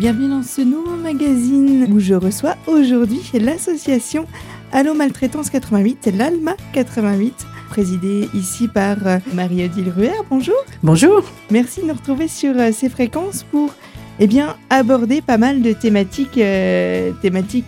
Bienvenue 0.00 0.30
dans 0.30 0.42
ce 0.42 0.62
nouveau 0.62 0.96
magazine 0.96 1.86
où 1.92 2.00
je 2.00 2.14
reçois 2.14 2.56
aujourd'hui 2.66 3.20
l'association 3.34 4.24
Allo 4.72 4.94
Maltraitance 4.94 5.50
88, 5.50 6.12
l'ALMA 6.16 6.56
88, 6.72 7.46
présidée 7.68 8.30
ici 8.32 8.66
par 8.66 9.06
euh, 9.06 9.18
Marie-Odile 9.34 9.90
Ruher. 9.94 10.14
Bonjour. 10.30 10.56
Bonjour. 10.82 11.22
Merci 11.50 11.82
de 11.82 11.88
nous 11.88 11.92
retrouver 11.92 12.28
sur 12.28 12.58
euh, 12.58 12.70
ces 12.72 12.88
fréquences 12.88 13.42
pour 13.42 13.74
eh 14.20 14.26
bien, 14.26 14.56
aborder 14.70 15.20
pas 15.20 15.36
mal 15.36 15.60
de 15.60 15.74
thématiques, 15.74 16.38
euh, 16.38 17.12
thématiques 17.20 17.66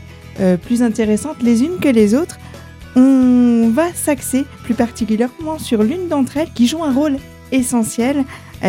plus 0.63 0.83
intéressantes 0.83 1.43
les 1.43 1.63
unes 1.63 1.81
que 1.83 1.89
les 1.91 2.15
autres. 2.15 2.39
On 2.97 3.69
va 3.75 3.93
s'axer 3.93 4.47
plus 4.65 4.73
particulièrement 4.73 5.59
sur 5.59 5.83
l'une 5.83 6.09
d'entre 6.09 6.39
elles 6.39 6.53
qui 6.55 6.67
joue 6.67 6.83
un 6.83 6.95
rôle 6.95 7.19
essentiel 7.51 8.25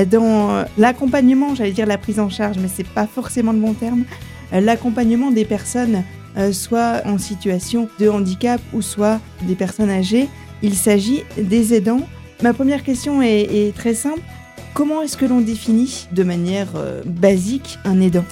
dans 0.10 0.66
l'accompagnement, 0.78 1.56
j'allais 1.56 1.72
dire 1.72 1.86
la 1.86 1.98
prise 1.98 2.20
en 2.20 2.30
charge, 2.30 2.58
mais 2.60 2.68
c'est 2.68 2.88
pas 2.88 3.08
forcément 3.08 3.52
le 3.52 3.60
bon 3.60 3.74
terme, 3.74 4.04
l'accompagnement 4.52 5.32
des 5.32 5.46
personnes 5.46 6.04
euh, 6.36 6.52
soit 6.52 7.04
en 7.06 7.20
situation 7.20 7.88
de 8.00 8.10
handicap 8.10 8.60
ou 8.74 8.82
soit 8.82 9.20
des 9.44 9.54
personnes 9.54 9.92
âgées. 9.92 10.28
Il 10.64 10.74
s'agit 10.74 11.24
des 11.38 11.76
aidants. 11.76 12.02
Ma 12.42 12.54
première 12.54 12.84
question 12.84 13.22
est, 13.22 13.76
très 13.76 13.94
simple. 13.94 14.22
Comment 14.74 15.04
est-ce 15.04 15.16
que 15.16 15.26
l'on 15.26 15.42
définit 15.42 16.08
de 16.12 16.24
manière 16.24 16.70
euh, 16.76 17.04
basique 17.06 17.78
un 17.86 18.02
aidant? 18.02 18.26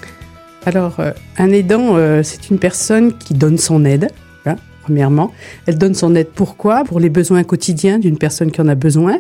Alors, 0.66 1.00
euh, 1.00 1.12
un 1.38 1.52
aidant, 1.52 1.96
c'est 2.24 2.50
une 2.50 2.58
personne 2.58 3.16
qui 3.18 3.36
donne 3.36 3.60
son 3.60 3.86
aide, 3.86 4.08
hein, 4.46 4.56
premièrement. 4.82 5.32
Elle 5.68 5.78
donne 5.78 5.94
son 5.94 6.16
aide 6.16 6.30
pourquoi? 6.34 6.84
Pour 6.84 7.00
les 7.00 7.10
besoins 7.10 7.44
quotidiens 7.44 8.00
d'une 8.00 8.18
personne 8.18 8.52
qui 8.52 8.62
en 8.62 8.68
a 8.68 8.76
besoin. 8.76 9.20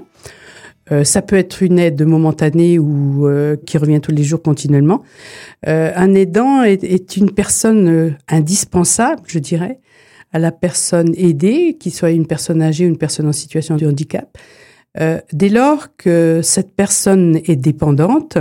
Euh, 0.91 1.03
ça 1.03 1.21
peut 1.21 1.37
être 1.37 1.63
une 1.63 1.79
aide 1.79 2.01
momentanée 2.03 2.77
ou 2.79 3.27
euh, 3.27 3.55
qui 3.65 3.77
revient 3.77 4.01
tous 4.01 4.11
les 4.11 4.23
jours 4.23 4.41
continuellement. 4.41 5.03
Euh, 5.67 5.91
un 5.95 6.13
aidant 6.13 6.63
est, 6.63 7.17
une 7.17 7.31
personne 7.31 8.17
indispensable, 8.27 9.21
je 9.27 9.39
dirais, 9.39 9.79
à 10.33 10.39
la 10.39 10.51
personne 10.51 11.13
aidée, 11.15 11.77
qu'il 11.79 11.93
soit 11.93 12.11
une 12.11 12.27
personne 12.27 12.61
âgée 12.61 12.85
ou 12.85 12.89
une 12.89 12.97
personne 12.97 13.27
en 13.27 13.33
situation 13.33 13.75
de 13.75 13.85
handicap. 13.85 14.37
dès 15.33 15.49
lors 15.49 15.95
que 15.97 16.41
cette 16.43 16.73
personne 16.73 17.39
est 17.45 17.55
dépendante, 17.55 18.37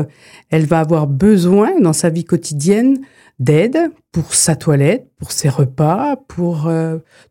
elle 0.50 0.66
va 0.66 0.80
avoir 0.80 1.06
besoin 1.06 1.80
dans 1.80 1.92
sa 1.92 2.10
vie 2.10 2.24
quotidienne 2.24 2.98
d'aide 3.38 3.78
pour 4.12 4.34
sa 4.34 4.54
toilette, 4.54 5.06
pour 5.18 5.32
ses 5.32 5.48
repas, 5.48 6.16
pour 6.28 6.70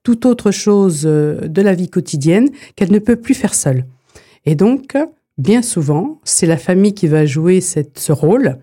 toute 0.04 0.26
autre 0.26 0.52
chose 0.52 1.04
de 1.04 1.62
la 1.62 1.74
vie 1.74 1.90
quotidienne 1.90 2.50
qu'elle 2.76 2.92
ne 2.92 3.00
peut 3.00 3.18
plus 3.18 3.36
faire 3.36 3.54
seule. 3.54 3.86
Et 4.46 4.56
donc, 4.56 4.98
bien 5.38 5.62
souvent, 5.62 6.20
c'est 6.24 6.46
la 6.46 6.58
famille 6.58 6.94
qui 6.94 7.08
va 7.08 7.26
jouer 7.26 7.62
ce 7.62 8.12
rôle, 8.12 8.58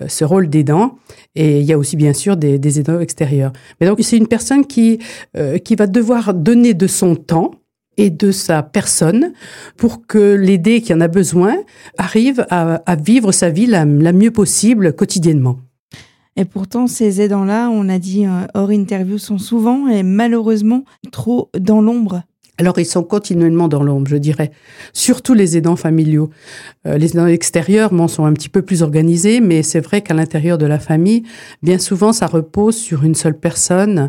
euh, 0.00 0.08
ce 0.08 0.24
rôle 0.24 0.48
d'aidant. 0.48 0.98
Et 1.34 1.60
il 1.60 1.64
y 1.64 1.72
a 1.72 1.78
aussi, 1.78 1.96
bien 1.96 2.12
sûr, 2.12 2.36
des, 2.36 2.78
aidants 2.78 3.00
extérieurs. 3.00 3.52
Mais 3.80 3.86
donc, 3.86 3.98
c'est 4.02 4.16
une 4.16 4.28
personne 4.28 4.66
qui, 4.66 4.98
euh, 5.36 5.58
qui 5.58 5.74
va 5.76 5.86
devoir 5.86 6.34
donner 6.34 6.74
de 6.74 6.86
son 6.86 7.16
temps 7.16 7.52
et 7.96 8.10
de 8.10 8.30
sa 8.30 8.62
personne 8.62 9.32
pour 9.76 10.06
que 10.06 10.34
l'aidé 10.34 10.82
qui 10.82 10.92
en 10.92 11.00
a 11.00 11.08
besoin 11.08 11.56
arrive 11.96 12.44
à, 12.50 12.74
à 12.74 12.96
vivre 12.96 13.32
sa 13.32 13.48
vie 13.48 13.66
la, 13.66 13.86
la 13.86 14.12
mieux 14.12 14.30
possible 14.30 14.92
quotidiennement. 14.92 15.60
Et 16.36 16.44
pourtant, 16.44 16.86
ces 16.86 17.22
aidants-là, 17.22 17.70
on 17.70 17.88
a 17.88 17.98
dit 17.98 18.26
euh, 18.26 18.46
hors 18.52 18.70
interview, 18.70 19.16
sont 19.16 19.38
souvent 19.38 19.88
et 19.88 20.02
malheureusement 20.02 20.84
trop 21.10 21.50
dans 21.58 21.80
l'ombre 21.80 22.22
alors 22.58 22.78
ils 22.78 22.86
sont 22.86 23.02
continuellement 23.02 23.68
dans 23.68 23.82
l'ombre, 23.82 24.08
je 24.08 24.16
dirais. 24.16 24.50
Surtout 24.94 25.34
les 25.34 25.58
aidants 25.58 25.76
familiaux. 25.76 26.30
Euh, 26.86 26.96
les 26.96 27.12
aidants 27.12 27.26
extérieurs 27.26 27.92
bon, 27.92 28.08
sont 28.08 28.24
un 28.24 28.32
petit 28.32 28.48
peu 28.48 28.62
plus 28.62 28.82
organisés, 28.82 29.40
mais 29.40 29.62
c'est 29.62 29.80
vrai 29.80 30.00
qu'à 30.00 30.14
l'intérieur 30.14 30.56
de 30.56 30.64
la 30.64 30.78
famille, 30.78 31.24
bien 31.62 31.78
souvent, 31.78 32.14
ça 32.14 32.26
repose 32.26 32.76
sur 32.76 33.04
une 33.04 33.14
seule 33.14 33.38
personne. 33.38 34.08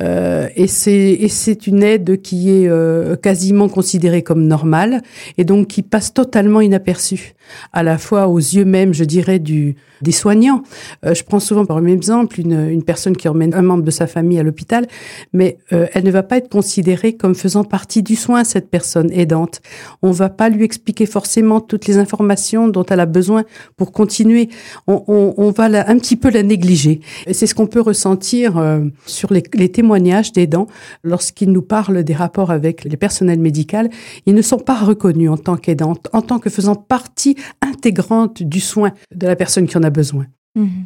Euh, 0.00 0.48
et 0.56 0.66
c'est 0.66 1.66
une 1.66 1.82
aide 1.84 2.20
qui 2.20 2.50
est 2.50 2.68
euh, 2.68 3.14
quasiment 3.14 3.68
considérée 3.68 4.22
comme 4.22 4.44
normale 4.46 5.00
et 5.38 5.44
donc 5.44 5.68
qui 5.68 5.82
passe 5.82 6.12
totalement 6.12 6.60
inaperçue, 6.60 7.34
à 7.72 7.84
la 7.84 7.98
fois 7.98 8.26
aux 8.26 8.38
yeux 8.38 8.64
même, 8.64 8.92
je 8.92 9.04
dirais, 9.04 9.38
du 9.38 9.76
des 10.02 10.12
soignants. 10.12 10.62
Euh, 11.06 11.14
je 11.14 11.22
prends 11.22 11.40
souvent 11.40 11.64
par 11.64 11.78
exemple 11.86 12.40
une, 12.40 12.68
une 12.68 12.82
personne 12.82 13.16
qui 13.16 13.28
emmène 13.28 13.54
un 13.54 13.62
membre 13.62 13.84
de 13.84 13.90
sa 13.90 14.06
famille 14.06 14.38
à 14.38 14.42
l'hôpital, 14.42 14.86
mais 15.32 15.58
elle 15.70 16.04
ne 16.04 16.10
va 16.10 16.22
pas 16.22 16.36
être 16.38 16.48
considérée 16.48 17.14
comme 17.14 17.34
faisant 17.34 17.64
partie 17.64 17.83
du 18.02 18.16
soin, 18.16 18.44
cette 18.44 18.70
personne 18.70 19.10
aidante. 19.12 19.60
On 20.02 20.10
va 20.10 20.28
pas 20.28 20.48
lui 20.48 20.64
expliquer 20.64 21.06
forcément 21.06 21.60
toutes 21.60 21.86
les 21.86 21.98
informations 21.98 22.68
dont 22.68 22.84
elle 22.84 23.00
a 23.00 23.06
besoin 23.06 23.44
pour 23.76 23.92
continuer. 23.92 24.48
On, 24.86 25.50
va 25.50 25.64
un 25.64 25.98
petit 25.98 26.16
peu 26.16 26.30
la 26.30 26.42
négliger. 26.42 27.00
C'est 27.30 27.46
ce 27.46 27.54
qu'on 27.54 27.66
peut 27.66 27.80
ressentir 27.80 28.58
euh, 28.58 28.84
sur 29.06 29.32
les, 29.32 29.42
témoignages 29.42 30.32
d'aidants 30.32 30.66
lorsqu'ils 31.02 31.50
nous 31.50 31.62
parlent 31.62 32.02
des 32.02 32.14
rapports 32.14 32.50
avec 32.50 32.84
les 32.84 32.96
personnels 32.96 33.40
médicaux. 33.40 33.88
Ils 34.26 34.34
ne 34.34 34.42
sont 34.42 34.58
pas 34.58 34.78
reconnus 34.78 35.30
en 35.30 35.36
tant 35.36 35.56
qu'aidants, 35.56 35.94
en 36.12 36.22
tant 36.22 36.38
que 36.38 36.50
faisant 36.50 36.74
partie 36.74 37.36
intégrante 37.62 38.42
du 38.42 38.60
soin 38.60 38.92
de 39.14 39.26
la 39.26 39.36
personne 39.36 39.66
qui 39.66 39.78
en 39.78 39.82
a 39.82 39.90
besoin. 39.90 40.26
Mmh 40.54 40.84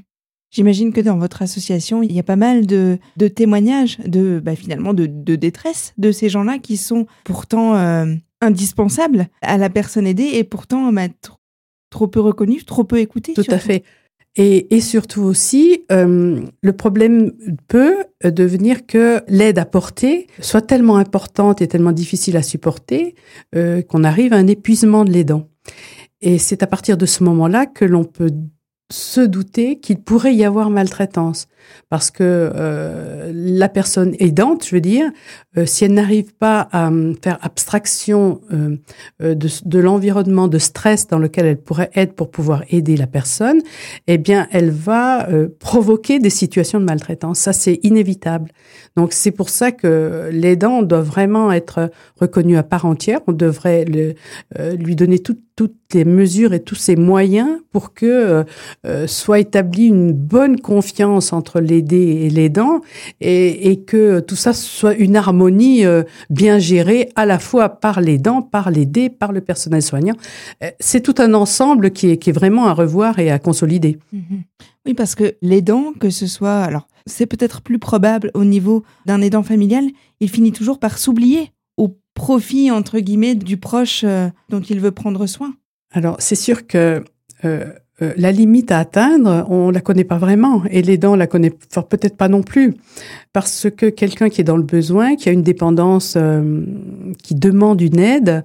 J'imagine 0.50 0.92
que 0.92 1.00
dans 1.00 1.19
votre 1.19 1.42
association, 1.42 2.03
il 2.03 2.12
y 2.12 2.19
a 2.19 2.22
pas 2.22 2.36
mal 2.36 2.66
de, 2.66 2.98
témoignages 3.34 3.98
de 3.98 4.41
bah, 4.42 4.56
finalement 4.56 4.94
de, 4.94 5.06
détresse 5.36 5.92
de 5.98 6.10
ces 6.10 6.28
gens-là 6.28 6.59
qui 6.59 6.76
sont 6.76 7.06
pourtant 7.25 7.76
euh, 7.76 8.06
indispensables 8.41 9.28
à 9.42 9.58
la 9.58 9.69
personne 9.69 10.06
aidée 10.06 10.31
et 10.34 10.44
pourtant 10.44 10.91
bah, 10.92 11.08
trop, 11.91 12.06
peu 12.06 12.20
reconnus, 12.20 12.64
trop 12.64 12.84
peu 12.84 12.98
écoutés. 12.98 13.34
Tout 13.34 13.44
à 13.50 13.58
fait. 13.58 13.84
Et, 14.41 14.81
surtout 14.81 15.22
aussi, 15.22 15.84
euh, 15.91 16.41
le 16.62 16.72
problème 16.72 17.32
peut 17.66 18.04
devenir 18.22 18.87
que 18.87 19.20
l'aide 19.26 19.58
apportée 19.58 20.28
soit 20.41 20.62
tellement 20.62 20.97
importante 20.97 21.60
et 21.60 21.66
tellement 21.66 21.91
difficile 21.91 22.37
à 22.37 22.42
supporter 22.42 23.16
euh, 23.56 23.82
qu'on 23.82 24.04
arrive 24.04 24.32
à 24.32 24.37
un 24.37 24.47
épuisement 24.47 25.04
de 25.04 25.10
l'aidant. 25.10 25.48
Et 26.20 26.38
c'est 26.38 26.62
à 26.62 26.69
partir 26.69 26.97
de 26.97 27.04
ce 27.04 27.25
moment-là 27.25 27.66
que 27.66 27.84
l'on 27.84 28.04
peut 28.04 28.31
se 28.91 29.21
douter 29.21 29.81
qu'il 29.81 30.00
pourrait 30.00 30.34
y 30.34 30.44
avoir 30.44 30.71
maltraitance 30.71 31.49
parce 31.88 32.10
que 32.10 32.22
euh, 32.22 33.31
la 33.34 33.69
personne 33.69 34.15
aidante, 34.19 34.66
je 34.66 34.75
veux 34.75 34.81
dire, 34.81 35.10
euh, 35.56 35.66
si 35.66 35.84
elle 35.84 35.94
n'arrive 35.94 36.34
pas 36.34 36.69
à 36.72 36.91
euh, 36.91 37.15
faire 37.22 37.38
abstraction 37.43 38.41
de, 39.21 39.37
de 39.65 39.78
l'environnement 39.78 40.49
de 40.49 40.59
stress 40.59 41.06
dans 41.06 41.19
lequel 41.19 41.47
elle 41.47 41.60
pourrait 41.60 41.91
être 41.94 42.15
pour 42.15 42.31
pouvoir 42.31 42.62
aider 42.71 42.97
la 42.97 43.06
personne, 43.06 43.60
eh 44.06 44.19
bien, 44.19 44.49
elle 44.50 44.71
va 44.71 45.28
provoquer 45.59 46.19
des 46.19 46.31
situations 46.31 46.81
de 46.81 46.84
maltraitance. 46.84 47.38
Ça, 47.38 47.53
c'est 47.53 47.81
inévitable. 47.82 48.50
Donc, 48.97 49.12
c'est 49.12 49.31
pour 49.31 49.49
ça 49.49 49.72
que 49.72 50.28
l'aidant 50.32 50.82
doit 50.82 51.03
vraiment 51.03 51.53
être 51.53 51.91
reconnu 52.20 52.56
à 52.56 52.62
part 52.62 52.84
entière. 52.84 53.20
On 53.26 53.32
devrait 53.32 53.84
le, 53.84 54.15
lui 54.76 54.97
donner 54.97 55.19
toutes 55.58 55.74
les 55.92 56.04
mesures 56.04 56.52
et 56.52 56.60
tous 56.60 56.76
ses 56.76 56.94
moyens 56.94 57.58
pour 57.72 57.92
que 57.92 58.44
soit 59.06 59.41
établie 59.41 59.86
une 59.86 60.12
bonne 60.12 60.60
confiance 60.60 61.32
entre 61.32 61.58
l'aider 61.60 62.22
et 62.22 62.30
l'aidant 62.30 62.80
et, 63.20 63.70
et, 63.70 63.80
que 63.80 64.20
tout 64.20 64.36
ça 64.36 64.52
soit 64.52 64.94
une 64.94 65.16
harmonie 65.16 65.84
euh, 65.84 66.02
bien 66.30 66.58
gérée 66.58 67.08
à 67.16 67.26
la 67.26 67.38
fois 67.38 67.69
par 67.69 68.00
l'aidant, 68.00 68.42
par 68.42 68.70
l'aider, 68.70 69.10
par 69.10 69.32
le 69.32 69.41
personnel 69.41 69.82
soignant. 69.82 70.14
Euh, 70.62 70.70
c'est 70.80 71.00
tout 71.00 71.14
un 71.19 71.34
ensemble 71.34 71.90
qui 71.90 72.10
est, 72.10 72.16
qui 72.19 72.30
est 72.30 72.32
vraiment 72.32 72.66
à 72.66 72.72
revoir 72.72 73.19
et 73.19 73.30
à 73.30 73.38
consolider. 73.38 73.98
Mhm. 74.12 74.42
Oui, 74.86 74.94
parce 74.94 75.14
que 75.14 75.34
l'aidant, 75.42 75.92
que 75.98 76.10
ce 76.10 76.26
soit, 76.26 76.62
alors 76.62 76.86
c'est 77.06 77.26
peut-être 77.26 77.62
plus 77.62 77.78
probable 77.78 78.30
au 78.34 78.44
niveau 78.44 78.84
d'un 79.06 79.20
aidant 79.20 79.42
familial, 79.42 79.84
il 80.20 80.30
finit 80.30 80.52
toujours 80.52 80.78
par 80.78 80.99
s'oublier 80.99 81.52
au 81.78 81.96
profit, 82.12 82.70
entre 82.70 82.98
guillemets, 82.98 83.34
du 83.34 83.56
proche 83.56 84.02
euh, 84.04 84.28
dont 84.50 84.60
il 84.60 84.80
veut 84.80 84.90
prendre 84.90 85.26
soin. 85.26 85.54
Alors, 85.92 86.16
c'est 86.19 86.34
sûr 86.34 86.66
que 86.66 87.02
euh, 87.44 87.64
la 88.16 88.30
limite 88.30 88.70
à 88.70 88.78
atteindre, 88.78 89.46
on 89.50 89.70
la 89.70 89.80
connaît 89.80 90.04
pas 90.04 90.19
vraiment, 90.19 90.62
et 90.70 90.82
l'aidant 90.82 91.16
la 91.16 91.26
connaît 91.26 91.50
peut-être 91.50 92.16
pas 92.16 92.28
non 92.28 92.42
plus, 92.42 92.75
parce 93.32 93.66
que 93.76 93.86
quelqu'un 93.86 94.28
qui 94.28 94.40
est 94.40 94.44
dans 94.44 94.56
le 94.56 94.62
besoin, 94.62 95.16
qui 95.16 95.28
a 95.28 95.32
une 95.32 95.42
dépendance, 95.42 96.14
euh, 96.16 96.62
qui 97.22 97.34
demande 97.34 97.80
une 97.80 97.98
aide, 97.98 98.44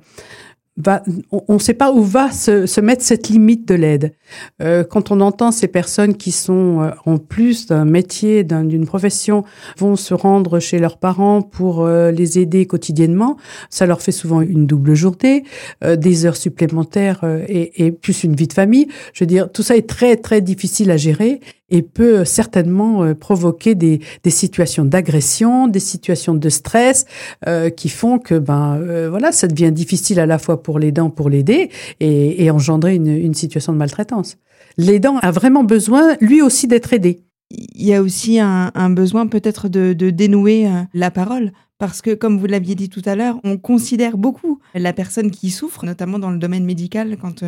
on 1.31 1.54
ne 1.54 1.60
sait 1.60 1.75
pas 1.75 1.92
où 1.92 2.02
va 2.02 2.31
se, 2.31 2.81
mettre 2.81 3.04
cette 3.04 3.30
limite 3.30 3.68
de 3.68 3.75
l'aide. 3.75 4.16
Euh, 4.62 4.84
quand 4.84 5.12
on 5.12 5.22
entend 5.22 5.52
ces 5.52 5.68
personnes 5.68 6.16
qui 6.16 6.31
sont 6.31 6.81
euh, 6.81 6.90
en 7.06 7.18
plus 7.18 7.68
d'un 7.68 7.86
métier, 7.86 8.44
d'une 8.44 8.86
profession, 8.86 9.44
vont 9.78 9.96
se 9.96 10.16
rendre 10.16 10.60
chez 10.60 10.80
leurs 10.80 10.98
parents 10.98 11.44
pour 11.44 11.86
euh, 11.86 12.10
les 12.10 12.40
aider 12.40 12.66
quotidiennement, 12.66 13.38
ça 13.70 13.86
leur 13.86 14.02
fait 14.02 14.12
souvent 14.12 14.42
une 14.42 14.66
double 14.66 14.96
journée, 14.96 15.44
des 15.84 16.25
heures 16.25 16.38
supplémentaires 16.38 17.24
et, 17.48 17.86
et 17.86 17.92
plus 17.92 18.24
une 18.24 18.36
vie 18.36 18.48
de 18.48 18.54
famille. 18.54 18.88
Je 19.14 19.24
veux 19.24 19.28
dire, 19.28 19.52
tout 19.52 19.64
ça 19.64 19.76
est 19.76 19.88
très 19.88 20.16
très 20.16 20.42
difficile 20.42 20.90
à 20.92 20.98
gérer 20.98 21.40
et 21.74 21.81
peut 21.81 22.24
certainement 22.24 23.04
euh, 23.04 23.16
provoquer 23.16 23.74
des, 23.74 24.00
situations 24.28 24.86
d'agression, 24.86 25.68
des 25.68 25.80
situations 25.80 26.36
de 26.36 26.50
stress 26.50 27.06
euh, 27.48 27.72
qui 27.72 27.90
font 27.90 28.20
que 28.20 28.38
ben 28.38 28.78
euh, 28.80 29.10
voilà 29.10 29.31
ça 29.31 29.48
devient 29.48 29.72
difficile 29.72 30.20
à 30.20 30.28
la 30.28 30.38
fois 30.38 30.62
pour 30.62 30.78
l'aidant 30.78 31.10
pour 31.10 31.30
l'aider 31.30 31.72
et, 32.00 32.52
engendrer 32.52 32.94
une, 32.96 33.34
situation 33.34 33.74
de 33.74 33.80
maltraitance. 33.80 34.38
L'aidant 34.78 35.18
a 35.18 35.31
vraiment 35.31 35.64
besoin 35.64 36.16
lui 36.22 36.44
aussi 36.44 36.68
d'être 36.68 36.94
aidé. 36.94 37.22
il 37.50 37.88
y 37.88 37.96
a 37.96 38.04
aussi 38.04 38.40
un, 38.40 38.90
besoin 38.92 39.26
peut-être 39.26 39.68
de, 39.69 39.94
dénouer 39.94 40.68
euh, 40.68 40.84
la 40.94 41.10
parole. 41.10 41.52
Parce 41.80 42.02
que, 42.02 42.14
comme 42.14 42.38
vous 42.38 42.46
l'aviez 42.46 42.76
dit 42.76 42.88
tout 42.88 43.02
à 43.06 43.16
l'heure, 43.16 43.40
on 43.44 43.58
considère 43.58 44.18
beaucoup 44.18 44.60
la 44.76 44.94
personne 44.94 45.31
qui 45.31 45.50
souffre, 45.50 45.86
notamment 45.86 46.19
dans 46.19 46.30
le 46.30 46.38
domaine 46.38 46.64
médical, 46.64 47.18
quand 47.19 47.44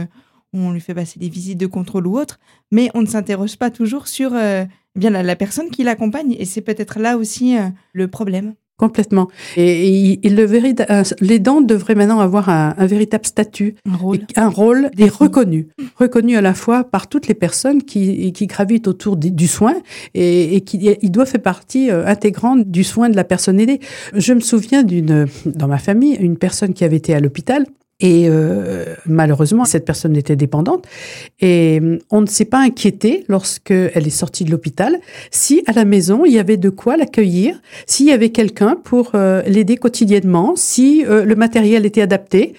on 0.60 0.72
lui 0.72 0.82
fait 0.82 0.94
passer 0.94 1.20
des 1.20 1.30
visites 1.30 1.60
de 1.60 1.68
contrôle 1.68 2.08
ou 2.08 2.18
autre, 2.18 2.40
mais 2.72 2.90
on 2.94 3.02
ne 3.02 3.08
s'interroge 3.08 3.58
pas 3.58 3.70
toujours 3.70 4.08
sur 4.08 4.32
euh, 4.34 4.66
bien 4.96 5.10
la, 5.10 5.36
personne 5.36 5.70
qui 5.70 5.84
l'accompagne. 5.84 6.36
Et 6.38 6.46
c'est 6.46 6.62
peut-être 6.62 7.00
là 7.00 7.18
aussi 7.18 7.56
le 7.94 8.08
problème. 8.08 8.56
Complètement. 8.78 9.30
Et, 9.56 10.20
le 10.26 10.46
les 11.22 11.40
dents 11.40 11.62
devraient 11.62 11.96
maintenant 11.96 12.20
avoir 12.20 12.50
un, 12.50 12.74
véritable 12.86 13.26
statut, 13.26 13.76
un 13.90 13.96
rôle, 13.96 14.20
un 14.36 14.50
rôle 14.50 14.90
et 14.98 15.08
reconnu, 15.08 15.70
reconnu 15.96 16.36
à 16.36 16.42
la 16.42 16.54
fois 16.54 16.84
par 16.84 17.08
toutes 17.08 17.30
les 17.30 17.36
personnes 17.36 17.84
qui, 17.84 18.34
qui 18.34 18.48
gravitent 18.48 18.90
autour 18.90 19.16
du, 19.16 19.48
soin 19.48 19.76
et, 20.14 20.58
et 20.58 20.62
qui 20.62 20.90
il 21.02 21.12
doit 21.12 21.26
faire 21.26 21.42
partie 21.42 21.90
euh, 21.90 22.06
intégrante 22.06 22.70
du 22.70 22.84
soin 22.84 23.08
de 23.08 23.16
la 23.16 23.24
personne 23.24 23.62
aidée. 23.62 23.80
Je 24.14 24.34
me 24.34 24.42
souviens 24.42 24.84
d'une 24.84 25.26
dans 25.46 25.68
ma 25.68 25.78
famille 25.78 26.16
une 26.16 26.38
personne 26.38 26.74
qui 26.74 26.84
avait 26.84 26.98
été 26.98 27.14
à 27.14 27.22
l'hôpital 27.22 27.66
et 28.02 28.28
euh, 28.28 28.96
malheureusement, 29.06 29.64
cette 29.64 29.86
personne 29.86 30.18
était 30.18 30.36
dépendante. 30.36 30.86
Et 31.40 31.80
euh, 31.82 32.00
on 32.12 32.22
ne 32.22 32.26
s'est 32.26 32.46
pas 32.46 32.60
inquiété 32.60 33.24
lorsqu'elle 33.30 34.06
est 34.06 34.10
sortie 34.10 34.44
de 34.44 34.52
l'hôpital 34.52 35.00
si 35.32 35.64
à 35.66 35.72
la 35.72 35.86
maison 35.86 36.26
il 36.26 36.34
y 36.34 36.40
avait 36.40 36.58
de 36.58 36.70
quoi 36.70 36.98
l'accueillir, 36.98 37.62
s'il 37.88 38.08
y 38.08 38.12
avait 38.12 38.30
quelqu'un 38.30 38.76
pour 38.76 39.12
euh, 39.16 39.42
l'aider 39.44 39.78
quotidiennement, 39.78 40.54
si 40.56 41.04
le 41.08 41.36
matériel 41.36 41.86
était 41.86 42.02
adapté. 42.02 42.54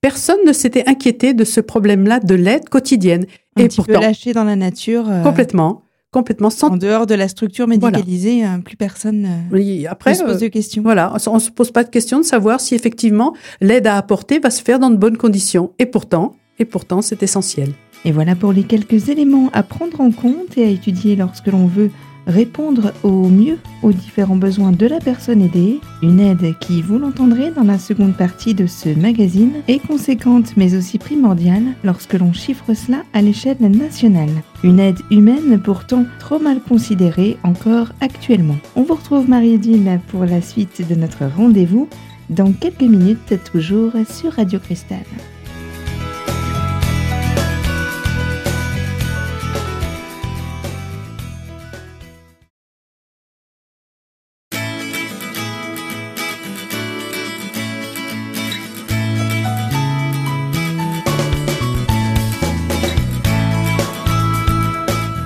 Personne 0.00 0.38
ne 0.46 0.52
s'était 0.52 0.88
inquiété 0.88 1.34
de 1.34 1.44
ce 1.44 1.60
problème-là 1.60 2.20
de 2.20 2.34
l'aide 2.34 2.68
quotidienne. 2.68 3.26
Un 3.56 3.64
et 3.64 3.68
petit 3.68 3.76
pourtant, 3.76 3.94
peu 3.94 4.00
lâché 4.00 4.32
dans 4.32 4.44
la 4.44 4.56
nature. 4.56 5.06
Complètement 5.24 5.82
complètement 6.10 6.50
sans... 6.50 6.70
En 6.70 6.76
dehors 6.76 7.06
de 7.06 7.14
la 7.14 7.28
structure 7.28 7.66
médicalisée, 7.66 8.44
euh, 8.44 8.58
plus 8.58 8.76
personne 8.76 9.24
euh, 9.26 9.54
oui, 9.54 9.86
après, 9.86 10.12
ne 10.12 10.16
se 10.16 10.24
pose 10.24 10.40
de 10.40 10.48
questions. 10.48 10.82
Voilà, 10.82 11.14
on 11.26 11.34
ne 11.34 11.38
se 11.38 11.50
pose 11.50 11.70
pas 11.70 11.84
de 11.84 11.90
questions 11.90 12.18
de 12.18 12.24
savoir 12.24 12.60
si 12.60 12.74
effectivement 12.74 13.34
l'aide 13.60 13.86
à 13.86 13.96
apporter 13.96 14.38
va 14.38 14.50
se 14.50 14.62
faire 14.62 14.78
dans 14.78 14.90
de 14.90 14.96
bonnes 14.96 15.18
conditions. 15.18 15.72
Et 15.78 15.86
pourtant, 15.86 16.36
et 16.58 16.64
pourtant, 16.64 17.02
c'est 17.02 17.22
essentiel. 17.22 17.72
Et 18.04 18.12
voilà 18.12 18.36
pour 18.36 18.52
les 18.52 18.62
quelques 18.62 19.08
éléments 19.08 19.50
à 19.52 19.62
prendre 19.62 20.00
en 20.00 20.10
compte 20.10 20.56
et 20.56 20.64
à 20.64 20.68
étudier 20.68 21.16
lorsque 21.16 21.48
l'on 21.48 21.66
veut 21.66 21.90
répondre 22.28 22.92
au 23.02 23.28
mieux 23.28 23.58
aux 23.82 23.92
différents 23.92 24.36
besoins 24.36 24.70
de 24.70 24.86
la 24.86 25.00
personne 25.00 25.42
aidée, 25.42 25.80
une 26.02 26.20
aide 26.20 26.54
qui, 26.60 26.82
vous 26.82 26.98
l'entendrez 26.98 27.50
dans 27.50 27.64
la 27.64 27.78
seconde 27.78 28.14
partie 28.14 28.54
de 28.54 28.66
ce 28.66 28.90
magazine, 28.90 29.54
est 29.66 29.84
conséquente 29.84 30.56
mais 30.56 30.76
aussi 30.76 30.98
primordiale 30.98 31.74
lorsque 31.82 32.14
l'on 32.14 32.32
chiffre 32.32 32.74
cela 32.74 33.02
à 33.12 33.22
l'échelle 33.22 33.56
nationale. 33.60 34.30
Une 34.62 34.78
aide 34.78 34.98
humaine 35.10 35.60
pourtant 35.62 36.04
trop 36.18 36.38
mal 36.38 36.60
considérée 36.60 37.38
encore 37.42 37.88
actuellement. 38.00 38.58
On 38.76 38.82
vous 38.82 38.94
retrouve 38.94 39.28
Marie-Odile 39.28 40.00
pour 40.08 40.24
la 40.24 40.42
suite 40.42 40.86
de 40.88 40.94
notre 40.94 41.24
rendez-vous 41.26 41.88
dans 42.28 42.52
quelques 42.52 42.82
minutes 42.82 43.34
toujours 43.50 43.92
sur 44.06 44.32
Radio 44.32 44.58
Cristal. 44.58 44.98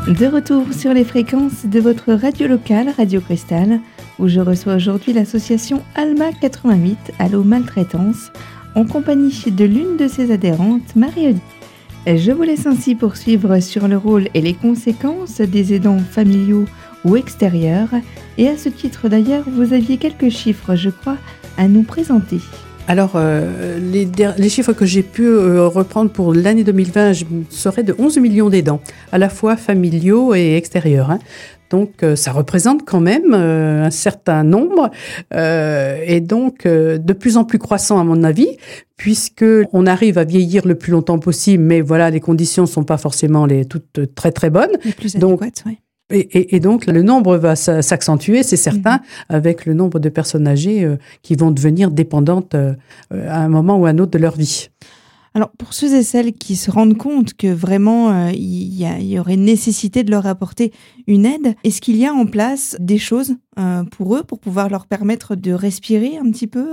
De 0.08 0.26
retour 0.26 0.72
sur 0.72 0.93
les 0.93 1.04
fréquences 1.04 1.64
de 1.64 1.78
votre 1.78 2.12
radio 2.12 2.49
locale, 2.49 2.93
Radio 2.96 3.20
Cristal, 3.20 3.78
où 4.19 4.26
je 4.26 4.40
reçois 4.40 4.75
aujourd'hui 4.75 5.12
l'association 5.12 5.81
Alma 5.94 6.32
88, 6.40 7.12
Allo 7.20 7.44
Maltraitance, 7.44 8.32
en 8.75 8.84
compagnie 8.84 9.32
de 9.46 9.64
l'une 9.64 9.96
de 9.96 10.08
ses 10.08 10.32
adhérentes, 10.32 10.96
Marie-Odile. 10.96 11.40
Je 12.06 12.32
vous 12.32 12.43
laisse 12.43 12.66
ainsi 12.66 12.96
poursuivre 12.96 13.60
sur 13.60 13.87
le 13.87 13.96
rôle 13.96 14.28
et 14.34 14.40
les 14.40 14.54
conséquences 14.54 15.40
des 15.40 15.72
aidants 15.72 16.00
familiaux 16.00 16.64
ou 17.04 17.14
extérieurs, 17.14 17.90
et 18.38 18.49
à 18.49 18.56
ce 18.56 18.70
titre 18.70 19.08
d'ailleurs, 19.08 19.44
vous 19.46 19.72
aviez 19.72 19.99
quelques 19.99 20.31
chiffres, 20.31 20.75
je 20.75 20.90
crois, 20.90 21.16
à 21.56 21.69
nous 21.69 21.84
présenter. 21.84 22.40
Alors, 22.88 23.12
euh, 23.14 23.79
les, 23.79 24.08
les, 24.37 24.49
chiffres 24.49 24.73
que 24.73 24.84
j'ai 24.84 25.02
pu 25.02 25.25
euh, 25.25 25.67
reprendre 25.69 26.11
pour 26.11 26.34
l'année 26.34 26.64
2020 26.64 27.12
je, 27.12 27.25
seraient 27.49 27.84
de 27.84 27.94
11 27.96 28.19
millions 28.19 28.50
d'aidants, 28.50 28.81
à 29.12 29.19
la 29.19 29.29
fois 29.29 29.56
familiaux 29.56 30.34
et 30.34 30.56
extérieurs. 30.56 31.11
Hein. 31.11 31.20
Donc, 31.70 32.02
euh, 32.02 32.17
ça 32.17 32.32
représente 32.32 32.84
quand 32.84 33.00
même 33.00 33.34
un 33.34 33.90
certain 33.90 34.43
nombre 34.43 34.90
et 35.32 36.20
donc 36.20 36.67
de 36.67 37.12
plus 37.12 37.37
en 37.37 37.44
plus 37.44 37.58
croissant 37.58 37.99
à 38.00 38.05
mon 38.05 38.25
avis, 38.25 38.49
puisque 38.96 39.44
on 39.73 39.87
arrive 39.87 40.19
à 40.19 40.25
vieillir 40.25 40.67
le 40.67 40.75
plus 40.75 40.93
longtemps 40.93 41.19
possible, 41.19 41.62
mais 41.62 41.81
voilà, 41.81 42.11
les 42.11 42.20
conditions 42.20 42.67
sont 42.67 42.85
pas 42.85 42.99
forcément 42.99 43.46
les 43.46 43.64
toutes 43.64 44.14
très 44.14 44.32
très 44.32 44.50
bonnes. 44.50 44.73
Les 44.85 44.93
plus 44.93 45.17
adéquates, 45.17 45.62
oui. 45.67 45.78
Et, 46.12 46.61
donc, 46.61 46.87
le 46.87 47.03
nombre 47.03 47.37
va 47.37 47.56
s'accentuer, 47.56 48.43
c'est 48.43 48.56
certain, 48.56 48.97
mhm. 48.97 49.00
avec 49.31 49.67
le 49.67 49.75
nombre 49.75 49.99
de 49.99 50.09
personnes 50.09 50.47
âgées 50.47 50.85
euh, 50.85 50.97
qui 51.23 51.35
vont 51.35 51.50
devenir 51.50 51.91
dépendantes 51.91 52.55
euh, 52.55 52.75
à 53.11 53.43
un 53.43 53.49
moment 53.49 53.79
ou 53.79 53.87
à 53.87 53.91
un 53.91 53.99
autre 53.99 54.12
de 54.12 54.19
leur 54.19 54.37
vie. 54.37 54.69
Alors, 55.35 55.50
pour 55.53 55.73
ceux 55.73 55.94
et 55.94 56.03
celles 56.03 56.35
qui 56.35 56.56
se 56.56 56.70
rendent 56.70 56.99
compte 56.99 57.32
que 57.32 57.47
vraiment 57.47 58.11
euh, 58.11 58.31
il 58.32 58.75
y, 58.75 59.19
aurait 59.19 59.37
nécessité 59.37 60.05
de 60.05 60.11
leur 60.11 60.26
apporter 60.26 60.73
une 61.06 61.25
aide, 61.25 61.55
est-ce 61.64 61.81
qu'il 61.81 61.97
y 61.97 62.05
a 62.05 62.12
en 62.12 62.26
place 62.26 62.76
des 62.79 62.99
choses 62.99 63.37
pour 63.93 64.17
eux 64.17 64.23
pour 64.23 64.41
pouvoir 64.41 64.69
leur 64.69 64.87
permettre 64.87 65.35
de 65.35 65.53
respirer 65.53 66.19
un 66.19 66.31
petit 66.31 66.47
peu 66.47 66.67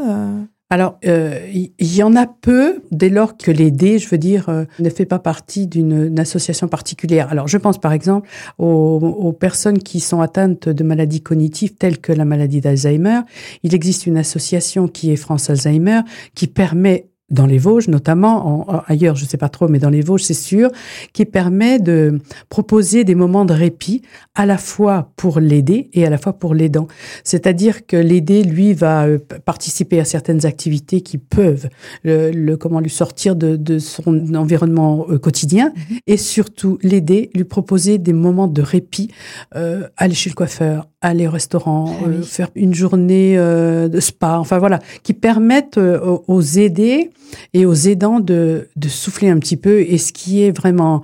alors, 0.72 1.00
euh, 1.08 1.48
il 1.52 1.96
y, 1.96 2.04
en 2.04 2.16
a 2.16 2.28
peu 2.28 2.84
dès 2.92 3.10
lors 3.10 3.38
que 3.38 3.50
l'aider, 3.50 3.98
je 3.98 4.08
veux 4.08 4.20
dire, 4.20 4.50
euh, 4.50 4.66
ne 4.78 4.92
fait 4.92 5.06
pas 5.06 5.18
partie 5.18 5.66
d'une 5.66 6.20
association 6.20 6.68
particulière. 6.68 7.30
Alors, 7.32 7.48
je 7.48 7.58
pense 7.58 7.80
par 7.80 7.92
exemple 7.92 8.30
aux, 8.60 9.34
personnes 9.40 9.80
qui 9.80 10.00
sont 10.00 10.22
atteintes 10.22 10.70
de 10.70 10.84
maladies 10.84 11.22
cognitives 11.22 11.74
telles 11.74 11.98
que 11.98 12.14
la 12.14 12.24
maladie 12.24 12.62
d'Alzheimer. 12.62 13.22
Il 13.64 13.74
existe 13.74 14.06
une 14.06 14.18
association 14.18 14.88
qui 14.88 15.12
est 15.12 15.16
France 15.16 15.50
Alzheimer 15.50 16.02
qui 16.36 16.46
permet 16.46 17.09
dans 17.32 17.46
les 17.46 17.58
Vosges 17.58 17.88
notamment, 17.88 18.84
ailleurs 18.88 19.16
je 19.16 19.26
sais 19.26 19.38
pas 19.38 19.50
trop, 19.50 19.68
mais 19.68 19.80
dans 19.80 19.90
les 19.90 20.02
Vosges 20.02 20.24
c'est 20.24 20.34
sûr, 20.34 20.70
qui 21.14 21.26
permet 21.26 21.80
de 21.80 22.20
proposer 22.50 23.04
des 23.04 23.16
moments 23.16 23.46
de 23.46 23.54
répit 23.54 24.02
à 24.36 24.46
la 24.46 24.58
fois 24.58 25.12
pour 25.16 25.40
l'aider 25.40 25.90
et 25.94 26.06
à 26.06 26.10
la 26.10 26.18
fois 26.18 26.34
pour 26.34 26.54
l'aidant. 26.54 26.88
C'est-à-dire 27.24 27.86
que 27.86 27.98
l'aider, 27.98 28.44
lui, 28.44 28.74
va 28.74 29.06
euh, 29.06 29.20
participer 29.46 30.00
à 30.00 30.06
certaines 30.06 30.46
activités 30.46 31.02
qui 31.02 31.18
peuvent 31.18 31.70
le, 32.04 32.56
comment 32.56 32.80
lui 32.80 32.90
sortir 32.90 33.36
de, 33.36 33.56
de 33.56 33.80
son 33.80 34.36
environnement 34.36 35.06
euh, 35.10 35.18
quotidien 35.18 35.74
mhm. 35.76 35.98
et 36.08 36.18
surtout 36.18 36.78
l'aider, 36.82 37.30
lui 37.36 37.44
proposer 37.44 37.98
des 37.98 38.14
moments 38.14 38.48
de 38.48 38.62
répit, 38.62 39.12
euh, 39.56 39.88
aller 39.98 40.16
chez 40.16 40.30
le 40.30 40.36
coiffeur, 40.36 40.88
aller 41.02 41.28
au 41.28 41.32
restaurant, 41.32 41.94
euh, 42.06 42.22
faire 42.22 42.50
une 42.56 42.74
journée 42.74 43.38
de 43.38 44.00
spa, 44.00 44.38
enfin 44.38 44.58
voilà, 44.58 44.80
qui 45.04 45.14
permettent 45.14 45.78
aux 45.80 46.42
aidés 46.42 47.12
et 47.54 47.66
aux 47.66 47.74
aidants 47.74 48.20
de, 48.20 48.68
de 48.76 48.88
souffler 48.90 49.30
un 49.30 49.40
petit 49.40 49.58
peu. 49.58 49.82
Et 49.82 49.98
ce 49.98 50.12
qui 50.12 50.44
est 50.44 50.52
vraiment 50.52 51.02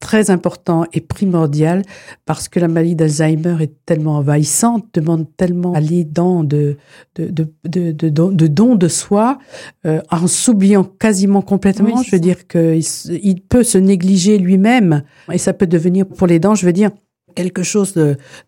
très 0.00 0.30
important 0.30 0.84
et 0.92 1.00
primordial 1.00 1.82
parce 2.26 2.48
que 2.48 2.60
la 2.60 2.68
maladie 2.68 2.94
d'Alzheimer 2.96 3.56
est 3.60 3.72
tellement 3.86 4.16
envahissante, 4.16 4.84
demande 4.94 5.26
tellement 5.36 5.72
à 5.72 5.80
l'aidant 5.80 6.44
de, 6.44 6.76
de, 7.16 7.28
de, 7.28 7.48
de, 7.64 7.92
de, 7.92 8.10
de 8.10 8.46
don 8.46 8.74
de 8.74 8.88
soi, 8.88 9.38
euh, 9.86 10.00
en 10.10 10.26
s'oubliant 10.26 10.84
quasiment 10.84 11.42
complètement. 11.42 12.02
je 12.02 12.10
veux 12.10 12.20
dire 12.20 12.46
qu'il 12.46 12.82
il 13.22 13.40
peut 13.40 13.64
se 13.64 13.78
négliger 13.78 14.38
lui-même 14.38 15.02
et 15.32 15.38
ça 15.38 15.52
peut 15.52 15.66
devenir 15.66 16.06
pour 16.06 16.26
l'aidant, 16.26 16.54
je 16.54 16.66
veux 16.66 16.72
dire, 16.74 16.90
quelque 17.36 17.62
chose 17.62 17.94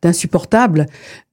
d'insupportable 0.02 0.86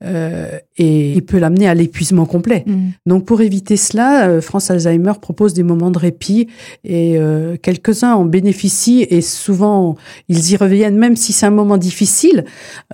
euh, 0.04 0.60
et 0.78 1.14
il 1.14 1.26
peut 1.26 1.40
l'amener 1.40 1.68
à 1.68 1.74
l'épuisement 1.74 2.26
complet. 2.26 2.64
Mm. 2.68 2.90
Donc 3.08 3.26
pour 3.26 3.42
éviter 3.42 3.78
cela, 3.78 4.28
euh, 4.28 4.42
France 4.42 4.70
Alzheimer 4.70 5.14
propose 5.20 5.54
des 5.54 5.64
moments 5.64 5.90
de 5.90 5.98
répit 5.98 6.48
et 6.84 7.18
euh, 7.18 7.58
quelques-uns 7.60 8.14
en 8.14 8.26
bénéficient 8.26 9.08
et 9.10 9.22
souvent 9.22 9.96
ils 10.30 10.52
y 10.52 10.58
reviennent 10.58 10.98
même 10.98 11.16
si 11.16 11.34
c'est 11.34 11.48
un 11.48 11.52
moment 11.52 11.78
difficile 11.78 12.46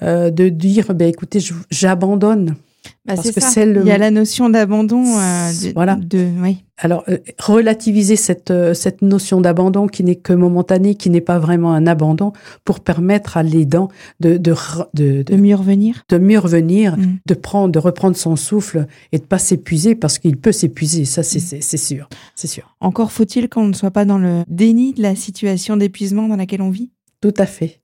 euh, 0.04 0.30
de 0.32 0.48
dire 0.48 0.94
ben 0.94 1.10
écoutez 1.10 1.40
j'abandonne. 1.70 2.56
Bah, 3.06 3.16
c'est 3.16 3.40
ça. 3.40 3.64
Il 3.66 3.84
y 3.88 3.92
a 3.92 3.98
la 3.98 4.12
notion 4.12 4.50
d'abandon. 4.50 5.04
Euh, 5.18 5.52
voilà. 5.74 5.96
De, 5.96 6.28
oui. 6.40 6.64
Alors, 6.78 7.04
euh, 7.10 7.18
relativiser 7.40 8.16
cette, 8.16 8.52
euh, 8.52 8.76
cette 8.76 9.02
notion 9.02 9.42
d'abandon 9.42 9.88
qui 9.88 10.04
n'est 10.04 10.16
que 10.16 10.34
momentanée, 10.34 10.94
qui 10.94 11.10
n'est 11.10 11.22
pas 11.22 11.40
vraiment 11.40 11.74
un 11.74 11.88
abandon, 11.88 12.32
pour 12.64 12.80
permettre 12.80 13.38
à 13.38 13.44
l'aidant 13.44 13.90
de 14.20 14.38
de, 14.38 14.54
de, 14.94 15.24
de, 15.24 15.36
mieux 15.36 15.56
revenir. 15.56 16.04
De 16.10 16.20
mieux 16.20 16.38
revenir, 16.38 16.96
mm. 16.96 17.20
de, 17.26 17.34
prendre, 17.34 17.72
de 17.72 17.80
reprendre 17.80 18.16
son 18.16 18.36
souffle 18.36 18.86
et 19.12 19.18
de 19.18 19.24
pas 19.24 19.40
s'épuiser 19.40 19.96
parce 19.96 20.20
qu'il 20.20 20.38
peut 20.38 20.52
s'épuiser. 20.52 21.06
Ça, 21.06 21.24
c'est 21.24 21.58
mm. 21.58 21.78
sûr. 21.78 22.08
C'est 22.36 22.48
sûr. 22.48 22.76
Encore 22.82 23.12
faut-il 23.12 23.50
qu'on 23.50 23.68
ne 23.68 23.74
soit 23.74 23.92
pas 23.92 24.06
dans 24.06 24.20
le 24.20 24.44
déni 24.48 24.94
de 24.94 25.02
la 25.02 25.16
situation 25.16 25.76
d'épuisement 25.76 26.28
dans 26.28 26.36
laquelle 26.36 26.62
on 26.62 26.70
vit? 26.70 26.92
Tout 27.20 27.34
à 27.38 27.48
fait. 27.48 27.82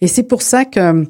Et 0.00 0.06
c'est 0.06 0.24
pour 0.24 0.42
ça 0.42 0.64
que 0.64 1.04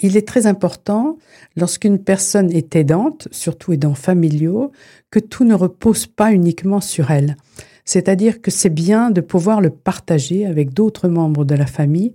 il 0.00 0.16
est 0.16 0.26
très 0.26 0.46
important, 0.46 1.18
lorsqu'une 1.56 1.98
personne 1.98 2.50
est 2.50 2.74
aidante, 2.74 3.28
surtout 3.30 3.72
aidants 3.72 3.94
familiaux, 3.94 4.72
que 5.10 5.18
tout 5.18 5.44
ne 5.44 5.54
repose 5.54 6.06
pas 6.06 6.32
uniquement 6.32 6.80
sur 6.80 7.10
elle. 7.10 7.36
C'est-à-dire 7.84 8.40
que 8.40 8.50
c'est 8.50 8.70
bien 8.70 9.10
de 9.10 9.20
pouvoir 9.20 9.60
le 9.60 9.70
partager 9.70 10.46
avec 10.46 10.72
d'autres 10.72 11.08
membres 11.08 11.44
de 11.44 11.54
la 11.54 11.66
famille, 11.66 12.14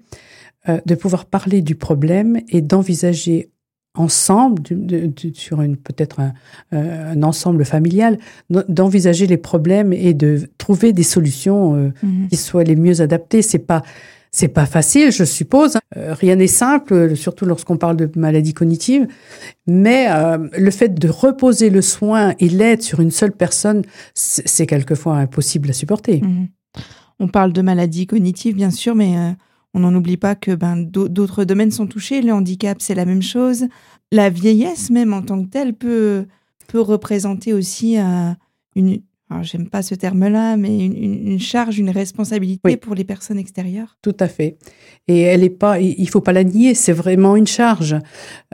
euh, 0.67 0.79
de 0.86 0.95
pouvoir 0.95 1.25
parler 1.25 1.62
du 1.62 1.75
problème 1.75 2.39
et 2.50 2.62
d'envisager 2.62 3.50
ensemble, 3.95 4.62
sur 5.33 5.62
une 5.62 5.77
peut-être 5.77 6.19
un, 6.19 6.33
euh, 6.74 7.13
un, 7.13 7.24
ensemble 7.24 7.65
familial, 7.65 8.17
d'envisager 8.50 9.25
les 9.27 9.38
problèmes 9.38 9.93
et 9.93 10.13
de 10.13 10.50
trouver 10.57 10.93
des 10.93 11.03
solutions 11.03 11.75
euh, 11.75 11.93
mmh. 12.03 12.27
qui 12.27 12.38
soient 12.38 12.63
les 12.63 12.75
mieux 12.75 13.01
adaptées. 13.01 13.41
C'est 13.41 13.59
pas 13.59 13.83
c'est 14.31 14.48
pas 14.48 14.65
facile, 14.65 15.12
je 15.12 15.24
suppose. 15.24 15.75
Hein. 15.75 15.81
Euh, 15.98 16.13
rien 16.13 16.36
n'est 16.36 16.48
simple, 16.48 17.15
surtout 17.15 17.45
lorsqu'on 17.45 17.77
parle 17.77 17.98
de 17.98 18.09
maladie 18.15 18.53
cognitive. 18.53 19.07
Mais 19.67 20.07
euh, 20.09 20.38
le 20.57 20.71
fait 20.71 20.89
de 20.89 21.09
reposer 21.09 21.69
le 21.69 21.81
soin 21.81 22.33
et 22.39 22.48
l'aide 22.50 22.81
sur 22.81 23.00
une 23.00 23.12
seule 23.12 23.31
personne, 23.31 23.83
c'est 24.13 24.67
quelquefois 24.67 25.17
impossible 25.17 25.69
à 25.69 25.74
supporter. 25.74 26.21
Mmh. 26.21 26.48
On 27.19 27.27
parle 27.27 27.53
de 27.53 27.62
maladie 27.62 28.07
cognitive, 28.07 28.55
bien 28.55 28.71
sûr, 28.71 28.95
mais 28.95 29.17
euh, 29.17 29.31
on 29.74 29.79
n'en 29.79 29.93
oublie 29.95 30.17
pas 30.17 30.36
que 30.36 30.53
ben, 30.53 30.77
d'autres 30.77 31.43
domaines 31.43 31.71
sont 31.71 31.88
touchés. 31.88 32.21
Le 32.21 32.31
handicap, 32.31 32.77
c'est 32.81 32.95
la 32.95 33.05
même 33.05 33.24
chose. 33.24 33.65
La 34.12 34.29
vieillesse, 34.29 34.89
même 34.89 35.13
en 35.13 35.21
tant 35.21 35.43
que 35.43 35.50
telle, 35.50 35.74
peut 35.74 36.25
représenter 36.74 37.51
aussi 37.53 37.98
une, 38.75 39.01
alors 39.29 39.43
j'aime 39.43 39.69
pas 39.69 39.83
ce 39.83 39.93
terme-là, 39.93 40.57
mais 40.57 40.86
une, 40.86 41.39
charge, 41.39 41.77
une 41.77 41.91
responsabilité 41.91 42.77
pour 42.77 42.95
les 42.95 43.03
personnes 43.03 43.38
extérieures. 43.38 43.95
Tout 44.01 44.15
à 44.19 44.27
fait. 44.27 44.57
Et 45.07 45.21
elle 45.21 45.43
est 45.43 45.51
pas, 45.51 45.79
il 45.79 46.09
faut 46.09 46.21
pas 46.21 46.33
la 46.33 46.43
nier, 46.43 46.74
c'est 46.74 46.93
vraiment 46.93 47.36
une 47.36 47.45
charge. 47.45 47.95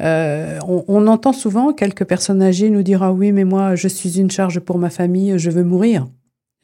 Euh, 0.01 0.60
on, 0.67 1.08
entend 1.08 1.32
souvent 1.32 1.72
quelques 1.72 2.03
personnes 2.03 2.41
âgées 2.41 2.70
nous 2.70 2.84
dire 2.84 3.03
ah 3.03 3.13
oui, 3.13 3.32
mais 3.32 3.46
moi 3.46 3.75
je 3.75 3.88
suis 3.88 4.20
une 4.20 4.29
charge 4.29 4.60
pour 4.60 4.77
ma 4.77 4.89
famille, 4.89 5.39
je 5.39 5.50
veux 5.50 5.63
mourir. 5.63 6.08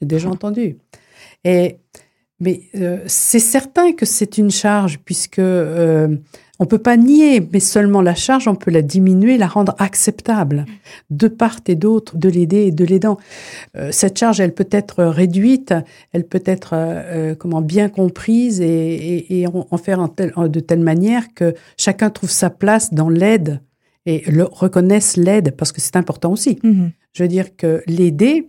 J'ai 0.01 0.07
déjà 0.07 0.27
ah. 0.27 0.33
entendu. 0.33 0.77
Et 1.45 1.77
mais 2.41 2.63
euh, 2.75 2.97
c'est 3.05 3.39
certain 3.39 3.93
que 3.93 4.05
c'est 4.05 4.37
une 4.37 4.51
charge 4.51 4.99
puisque 5.05 5.39
euh, 5.39 6.17
on 6.61 6.67
peut 6.67 6.77
pas 6.77 6.95
nier, 6.95 7.41
mais 7.51 7.59
seulement 7.59 8.03
la 8.03 8.13
charge, 8.13 8.47
on 8.47 8.53
peut 8.53 8.69
la 8.69 8.83
diminuer, 8.83 9.39
la 9.39 9.47
rendre 9.47 9.73
acceptable 9.79 10.67
de 11.09 11.27
part 11.27 11.59
et 11.65 11.73
d'autre, 11.73 12.17
de 12.17 12.29
l'aider 12.29 12.67
et 12.67 12.71
de 12.71 12.85
l'aidant. 12.85 13.17
Euh, 13.75 13.89
cette 13.91 14.19
charge, 14.19 14.39
elle 14.39 14.53
peut 14.53 14.67
être 14.69 15.03
réduite, 15.03 15.73
elle 16.13 16.23
peut 16.23 16.43
être 16.45 16.73
euh, 16.73 17.33
comment 17.33 17.61
bien 17.61 17.89
comprise 17.89 18.61
et, 18.61 19.47
en, 19.51 19.77
faire 19.77 20.07
de 20.07 20.59
telle 20.59 20.81
manière 20.81 21.33
que 21.33 21.55
chacun 21.77 22.11
trouve 22.11 22.29
sa 22.29 22.51
place 22.51 22.93
dans 22.93 23.09
l'aide 23.09 23.59
et 24.05 24.21
le, 24.29 24.43
reconnaisse 24.43 25.17
l'aide 25.17 25.55
parce 25.57 25.71
que 25.71 25.81
c'est 25.81 25.95
important 25.95 26.31
aussi. 26.31 26.59
Mm-hmm. 26.63 26.91
Je 27.13 27.23
veux 27.23 27.29
dire 27.29 27.55
que 27.55 27.81
l'aider, 27.87 28.47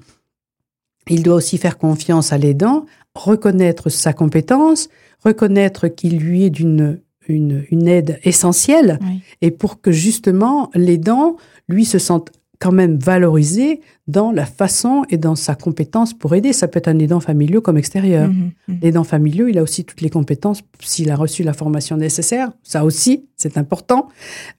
il 1.08 1.22
doit 1.22 1.36
aussi 1.36 1.56
faire 1.56 1.78
confiance 1.78 2.30
à 2.34 2.36
l'aidant, 2.36 2.84
reconnaître 3.14 3.88
sa 3.88 4.12
compétence, 4.12 4.90
reconnaître 5.24 5.88
qu'il 5.88 6.18
lui 6.18 6.44
est 6.44 6.50
d'une 6.50 7.00
une, 7.28 7.64
une 7.70 7.88
aide 7.88 8.18
essentielle 8.24 8.98
et 9.40 9.50
pour 9.50 9.80
que 9.80 9.92
justement 9.92 10.70
l'aidant, 10.74 11.36
lui, 11.68 11.84
se 11.84 11.98
sente 11.98 12.30
quand 12.62 12.70
même 12.70 12.96
valorisé 12.96 13.80
dans 14.06 14.30
la 14.30 14.46
façon 14.46 15.04
et 15.10 15.16
dans 15.16 15.34
sa 15.34 15.56
compétence 15.56 16.14
pour 16.14 16.32
aider. 16.36 16.52
Ça 16.52 16.68
peut 16.68 16.78
être 16.78 16.86
un 16.86 16.98
aidant 17.00 17.18
familial 17.18 17.60
comme 17.60 17.76
extérieur. 17.76 18.28
Mmh, 18.28 18.52
mmh. 18.68 18.74
L'aidant 18.82 19.02
familial, 19.02 19.48
il 19.50 19.58
a 19.58 19.64
aussi 19.64 19.84
toutes 19.84 20.00
les 20.00 20.10
compétences 20.10 20.62
s'il 20.78 21.10
a 21.10 21.16
reçu 21.16 21.42
la 21.42 21.54
formation 21.54 21.96
nécessaire. 21.96 22.52
Ça 22.62 22.84
aussi, 22.84 23.26
c'est 23.36 23.58
important 23.58 24.08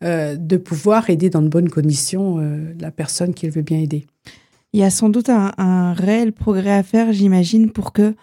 euh, 0.03 0.35
de 0.35 0.57
pouvoir 0.57 1.09
aider 1.09 1.29
dans 1.29 1.41
de 1.41 1.47
bonnes 1.47 1.69
conditions 1.69 2.39
euh, 2.39 2.73
la 2.77 2.91
personne 2.91 3.33
qu'il 3.33 3.51
veut 3.51 3.61
bien 3.61 3.79
aider. 3.79 4.05
Il 4.73 4.81
y 4.81 4.83
a 4.83 4.89
sans 4.89 5.07
doute 5.07 5.29
un, 5.29 5.53
un 5.57 5.93
réel 5.93 6.33
progrès 6.33 6.73
à 6.73 6.83
faire, 6.83 7.13
j'imagine, 7.13 7.71
pour 7.71 7.93
que 7.93 8.15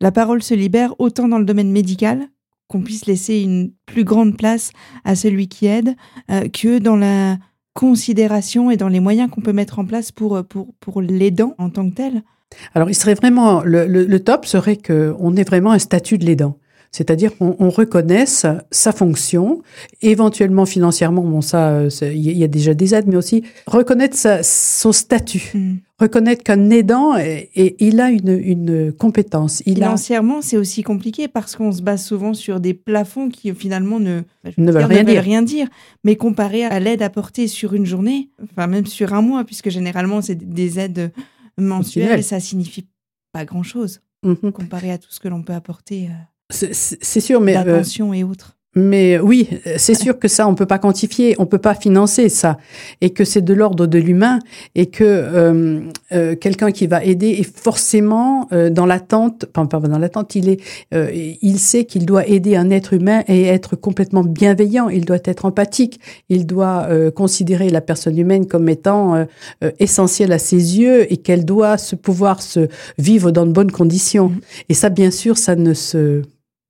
la 0.00 0.12
parole 0.12 0.44
se 0.44 0.54
libère 0.54 0.94
autant 1.00 1.26
dans 1.26 1.38
le 1.38 1.44
domaine 1.44 1.72
médical 1.72 2.28
qu'on 2.68 2.82
puisse 2.82 3.06
laisser 3.06 3.40
une 3.40 3.72
plus 3.86 4.04
grande 4.04 4.36
place 4.36 4.72
à 5.04 5.14
celui 5.14 5.48
qui 5.48 5.66
aide 5.66 5.96
euh, 6.30 6.48
que 6.48 6.78
dans 6.78 6.96
la 6.96 7.38
considération 7.74 8.70
et 8.70 8.76
dans 8.76 8.88
les 8.88 9.00
moyens 9.00 9.30
qu'on 9.30 9.40
peut 9.40 9.52
mettre 9.52 9.78
en 9.78 9.84
place 9.84 10.12
pour, 10.12 10.44
pour, 10.44 10.74
pour 10.80 11.02
l'aidant 11.02 11.54
en 11.58 11.70
tant 11.70 11.88
que 11.90 11.94
tel 11.94 12.22
Alors, 12.74 12.88
il 12.88 12.94
serait 12.94 13.14
vraiment, 13.14 13.62
le, 13.64 13.86
le, 13.86 14.20
top 14.20 14.46
serait 14.46 14.76
qu'on 14.76 15.34
ait 15.36 15.44
vraiment 15.44 15.72
un 15.72 15.80
statut 15.80 16.16
de 16.16 16.24
l'aidant. 16.24 16.56
C'est-à-dire 16.94 17.36
qu'on 17.36 17.70
reconnaisse 17.70 18.46
sa 18.70 18.92
fonction, 18.92 19.62
éventuellement 20.00 20.64
financièrement, 20.64 21.22
bon 21.22 21.40
ça, 21.40 21.70
euh, 21.70 21.90
il 22.02 22.38
y 22.38 22.44
a 22.44 22.48
déjà 22.48 22.72
des 22.72 22.94
aides, 22.94 23.08
mais 23.08 23.16
aussi 23.16 23.42
reconnaître 23.66 24.16
son 24.44 24.92
statut. 24.92 25.50
Hmm 25.54 25.74
reconnaître 25.98 26.42
qu'un 26.42 26.70
aidant, 26.70 27.16
et, 27.16 27.76
il 27.78 28.00
a 28.00 28.10
une, 28.10 28.38
une 28.42 28.92
compétence. 28.92 29.62
Il 29.66 29.74
Financièrement, 29.74 30.42
c'est 30.42 30.56
aussi 30.56 30.82
compliqué 30.82 31.28
parce 31.28 31.56
qu'on 31.56 31.72
se 31.72 31.82
base 31.82 32.04
souvent 32.04 32.34
sur 32.34 32.60
des 32.60 32.74
plafonds 32.74 33.28
qui 33.28 33.54
finalement 33.54 34.00
ne, 34.00 34.22
ne, 34.58 34.72
veulent, 34.72 34.84
rien, 34.84 35.04
dire. 35.04 35.22
rien, 35.22 35.42
dire. 35.42 35.68
Mais 36.02 36.16
comparé 36.16 36.64
à 36.64 36.80
l'aide 36.80 37.02
apportée 37.02 37.46
sur 37.46 37.74
une 37.74 37.86
journée, 37.86 38.30
enfin 38.42 38.66
même 38.66 38.86
sur 38.86 39.14
un 39.14 39.22
mois, 39.22 39.44
puisque 39.44 39.70
généralement 39.70 40.20
c'est 40.20 40.34
des 40.34 40.80
aides 40.80 41.12
mensuelles, 41.58 42.24
ça 42.24 42.40
signifie 42.40 42.86
pas 43.32 43.44
grand-chose 43.44 44.00
mhm. 44.24 44.52
comparé 44.52 44.90
à 44.90 44.98
tout 44.98 45.10
ce 45.10 45.20
que 45.20 45.28
l'on 45.28 45.42
peut 45.42 45.54
apporter. 45.54 46.08
Euh, 46.52 46.68
c'est 46.72 47.20
sûr, 47.20 47.40
mais... 47.40 47.56
Euh, 47.56 47.64
D'attention 47.64 48.12
et 48.12 48.24
autres. 48.24 48.56
Mais 48.76 49.20
oui, 49.20 49.48
c'est 49.76 49.94
sûr 49.94 50.18
que 50.18 50.26
ça, 50.26 50.48
on 50.48 50.56
peut 50.56 50.66
pas 50.66 50.80
quantifier, 50.80 51.36
on 51.38 51.46
peut 51.46 51.58
pas 51.58 51.76
financer 51.76 52.28
ça, 52.28 52.58
et 53.00 53.10
que 53.10 53.24
c'est 53.24 53.40
de 53.40 53.54
l'ordre 53.54 53.86
de 53.86 53.98
l'humain, 54.00 54.40
et 54.74 54.86
que 54.86 55.04
euh, 55.04 55.80
euh, 56.10 56.34
quelqu'un 56.34 56.72
qui 56.72 56.88
va 56.88 57.04
aider 57.04 57.28
est 57.28 57.56
forcément 57.56 58.48
euh, 58.52 58.70
dans 58.70 58.84
l'attente, 58.84 59.44
pas, 59.46 59.64
pas 59.66 59.78
dans 59.78 59.98
l'attente, 59.98 60.34
il 60.34 60.48
est, 60.48 60.60
euh, 60.92 61.08
il 61.12 61.60
sait 61.60 61.84
qu'il 61.84 62.04
doit 62.04 62.26
aider 62.26 62.56
un 62.56 62.70
être 62.70 62.94
humain 62.94 63.22
et 63.28 63.44
être 63.44 63.76
complètement 63.76 64.24
bienveillant. 64.24 64.88
Il 64.88 65.04
doit 65.04 65.22
être 65.24 65.44
empathique, 65.44 66.00
il 66.28 66.44
doit 66.44 66.86
euh, 66.88 67.12
considérer 67.12 67.70
la 67.70 67.80
personne 67.80 68.18
humaine 68.18 68.48
comme 68.48 68.68
étant 68.68 69.24
essentielle 69.78 70.32
à 70.32 70.40
ses 70.40 70.80
yeux 70.80 71.12
et 71.12 71.18
qu'elle 71.18 71.44
doit 71.44 71.78
se 71.78 71.94
pouvoir 71.94 72.42
se 72.42 72.66
vivre 72.98 73.30
dans 73.30 73.46
de 73.46 73.52
bonnes 73.52 73.70
conditions. 73.70 74.30
Mmh. 74.30 74.40
Et 74.70 74.74
ça, 74.74 74.88
bien 74.88 75.12
sûr, 75.12 75.38
ça 75.38 75.54
ne 75.54 75.74
se 75.74 76.22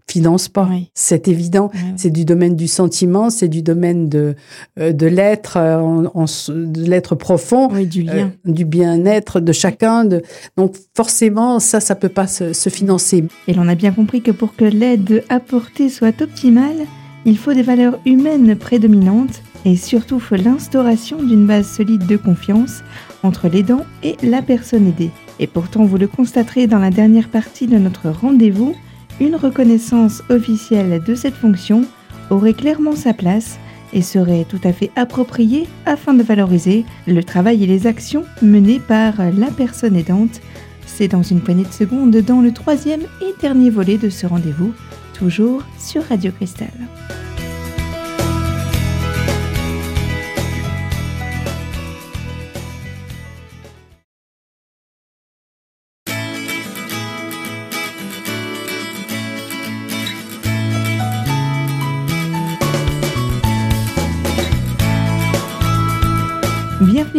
finance 0.09 0.49
pas. 0.49 0.69
C'est 0.95 1.29
évident. 1.29 1.71
C'est 1.97 2.11
du 2.11 2.25
domaine 2.25 2.57
du 2.57 2.69
sentiment, 2.69 3.31
c'est 3.31 3.49
du 3.49 3.63
domaine 3.63 4.09
de 4.09 4.35
euh, 4.79 4.93
de 4.93 5.07
l'être, 5.07 5.57
euh, 5.57 6.07
de 6.49 6.83
l'être 6.83 7.15
profond, 7.15 7.69
du 7.69 8.03
lien, 8.03 8.33
euh, 8.47 8.53
du 8.53 8.65
bien-être 8.65 9.41
de 9.41 9.53
chacun. 9.53 10.05
De... 10.05 10.23
Donc 10.57 10.77
forcément, 10.97 11.59
ça, 11.59 11.81
ça 11.81 11.95
peut 11.95 12.09
pas 12.09 12.27
se, 12.27 12.53
se 12.53 12.69
financer. 12.69 13.25
Et 13.49 13.55
l'on 13.55 13.69
a 13.69 13.75
bien 13.75 13.93
compris 13.93 14.23
que 14.23 14.31
pour 14.31 14.55
que 14.55 14.65
l'aide 14.65 15.25
apportée 15.29 15.89
soit 15.89 16.21
optimale, 16.23 16.87
il 17.25 17.39
faut 17.39 17.55
des 17.55 17.63
valeurs 17.63 17.99
humaines 18.05 18.55
prédominantes 18.57 19.43
et 19.65 19.77
surtout 19.77 20.21
faut 20.21 20.37
l'instauration 20.37 21.23
d'une 21.23 21.47
base 21.47 21.67
solide 21.67 22.07
de 22.07 22.17
confiance 22.17 22.83
entre 23.23 23.49
l'aidant 23.49 23.85
et 24.03 24.17
la 24.23 24.43
personne 24.43 24.87
aidée. 24.87 25.11
Et 25.41 25.47
pourtant, 25.47 25.85
vous 25.85 25.97
le 25.97 26.07
constaterez 26.07 26.67
dans 26.67 26.79
la 26.79 26.91
dernière 26.91 27.29
partie 27.29 27.67
de 27.67 27.79
notre 27.79 28.11
rendez-vous, 28.11 28.75
une 29.21 29.37
reconnaissance 29.37 30.23
officielle 30.29 31.03
de 31.03 31.15
cette 31.15 31.35
fonction 31.35 31.85
aurait 32.31 32.55
clairement 32.55 32.97
sa 32.97 33.13
place 33.13 33.59
et 33.93 34.03
serait 34.03 34.45
tout 34.49 34.61
à 34.65 34.73
fait 34.73 34.91
appropriée 34.97 35.67
afin 35.87 36.15
de 36.15 36.23
valoriser 36.23 36.85
le 37.07 37.23
travail 37.23 37.63
et 37.63 37.67
les 37.67 37.87
actions 37.87 38.25
menées 38.43 38.81
par 38.81 39.15
la 39.19 39.51
personne 39.57 39.97
aidante. 39.97 40.41
C'est 40.87 41.09
dans 41.09 41.23
une 41.23 41.41
poignée 41.41 41.65
de 41.65 41.73
secondes 41.73 42.17
dans 42.17 42.41
le 42.41 42.53
troisième 42.53 43.03
et 43.23 43.41
dernier 43.41 43.71
volet 43.71 43.99
de 43.99 44.11
ce 44.11 44.27
rendez-vous, 44.27 44.73
toujours 45.13 45.63
sur 45.79 46.03
Radio 46.05 46.33
Cristal. 46.33 46.73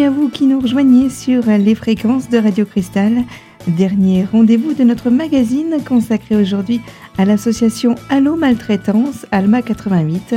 À 0.05 0.09
vous 0.11 0.29
qui 0.29 0.45
nous 0.45 0.59
rejoignez 0.59 1.09
sur 1.09 1.47
les 1.47 1.73
fréquences 1.73 2.29
de 2.29 2.37
Radio 2.37 2.63
Cristal. 2.63 3.23
Dernier 3.65 4.23
rendez-vous 4.31 4.75
de 4.75 4.83
notre 4.83 5.09
magazine 5.09 5.77
consacré 5.83 6.35
aujourd'hui 6.35 6.79
à 7.17 7.25
l'association 7.25 7.95
Allo 8.09 8.35
Maltraitance 8.35 9.25
Alma 9.31 9.63
88, 9.63 10.35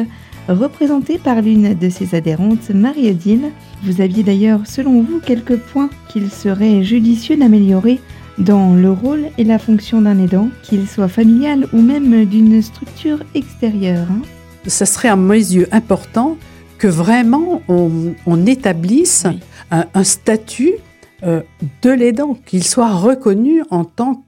représentée 0.48 1.18
par 1.18 1.42
l'une 1.42 1.74
de 1.74 1.90
ses 1.90 2.14
adhérentes, 2.14 2.70
Marie-Odile. 2.70 3.50
Vous 3.82 4.00
aviez 4.00 4.22
d'ailleurs, 4.22 4.60
selon 4.64 5.02
vous, 5.02 5.20
quelques 5.20 5.58
points 5.58 5.90
qu'il 6.08 6.30
serait 6.30 6.82
judicieux 6.82 7.36
d'améliorer 7.36 8.00
dans 8.38 8.74
le 8.74 8.90
rôle 8.90 9.26
et 9.36 9.44
la 9.44 9.58
fonction 9.58 10.00
d'un 10.00 10.18
aidant, 10.18 10.48
qu'il 10.62 10.88
soit 10.88 11.08
familial 11.08 11.66
ou 11.74 11.82
même 11.82 12.24
d'une 12.24 12.62
structure 12.62 13.18
extérieure. 13.34 14.06
Hein 14.10 14.22
ça 14.66 14.86
serait 14.86 15.08
à 15.08 15.16
mes 15.16 15.34
yeux 15.34 15.68
important 15.72 16.38
que 16.78 16.86
vraiment 16.86 17.60
on, 17.68 18.46
établisse 18.46 19.26
un, 19.70 20.04
statut 20.04 20.74
euh, 21.22 21.42
de 21.82 21.90
l'aidant, 21.90 22.34
qu'il 22.34 22.64
soit 22.64 22.94
reconnu 22.94 23.62
en 23.70 23.84
tant 23.84 24.24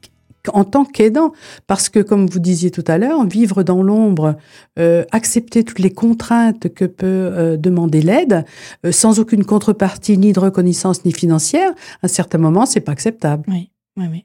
en 0.54 0.64
tant 0.64 0.86
qu'aidant. 0.86 1.32
Parce 1.66 1.90
que, 1.90 2.00
comme 2.00 2.26
vous 2.26 2.38
disiez 2.38 2.70
tout 2.70 2.84
à 2.86 2.96
l'heure, 2.96 3.26
vivre 3.26 3.62
dans 3.62 3.82
l'ombre, 3.82 4.36
euh, 4.78 5.04
accepter 5.12 5.64
toutes 5.64 5.80
les 5.80 5.92
contraintes 5.92 6.72
que 6.72 6.86
peut 6.86 7.06
euh, 7.06 7.56
demander 7.58 8.00
l'aide, 8.00 8.46
sans 8.90 9.20
aucune 9.20 9.44
contrepartie, 9.44 10.16
ni 10.16 10.32
de 10.32 10.40
reconnaissance, 10.40 11.04
ni 11.04 11.12
financière, 11.12 11.72
à 12.02 12.06
un 12.06 12.08
certain 12.08 12.38
moment, 12.38 12.64
c'est 12.64 12.80
pas 12.80 12.92
acceptable. 12.92 13.44
Oui, 13.48 13.70
oui, 13.98 14.06
oui. 14.10 14.24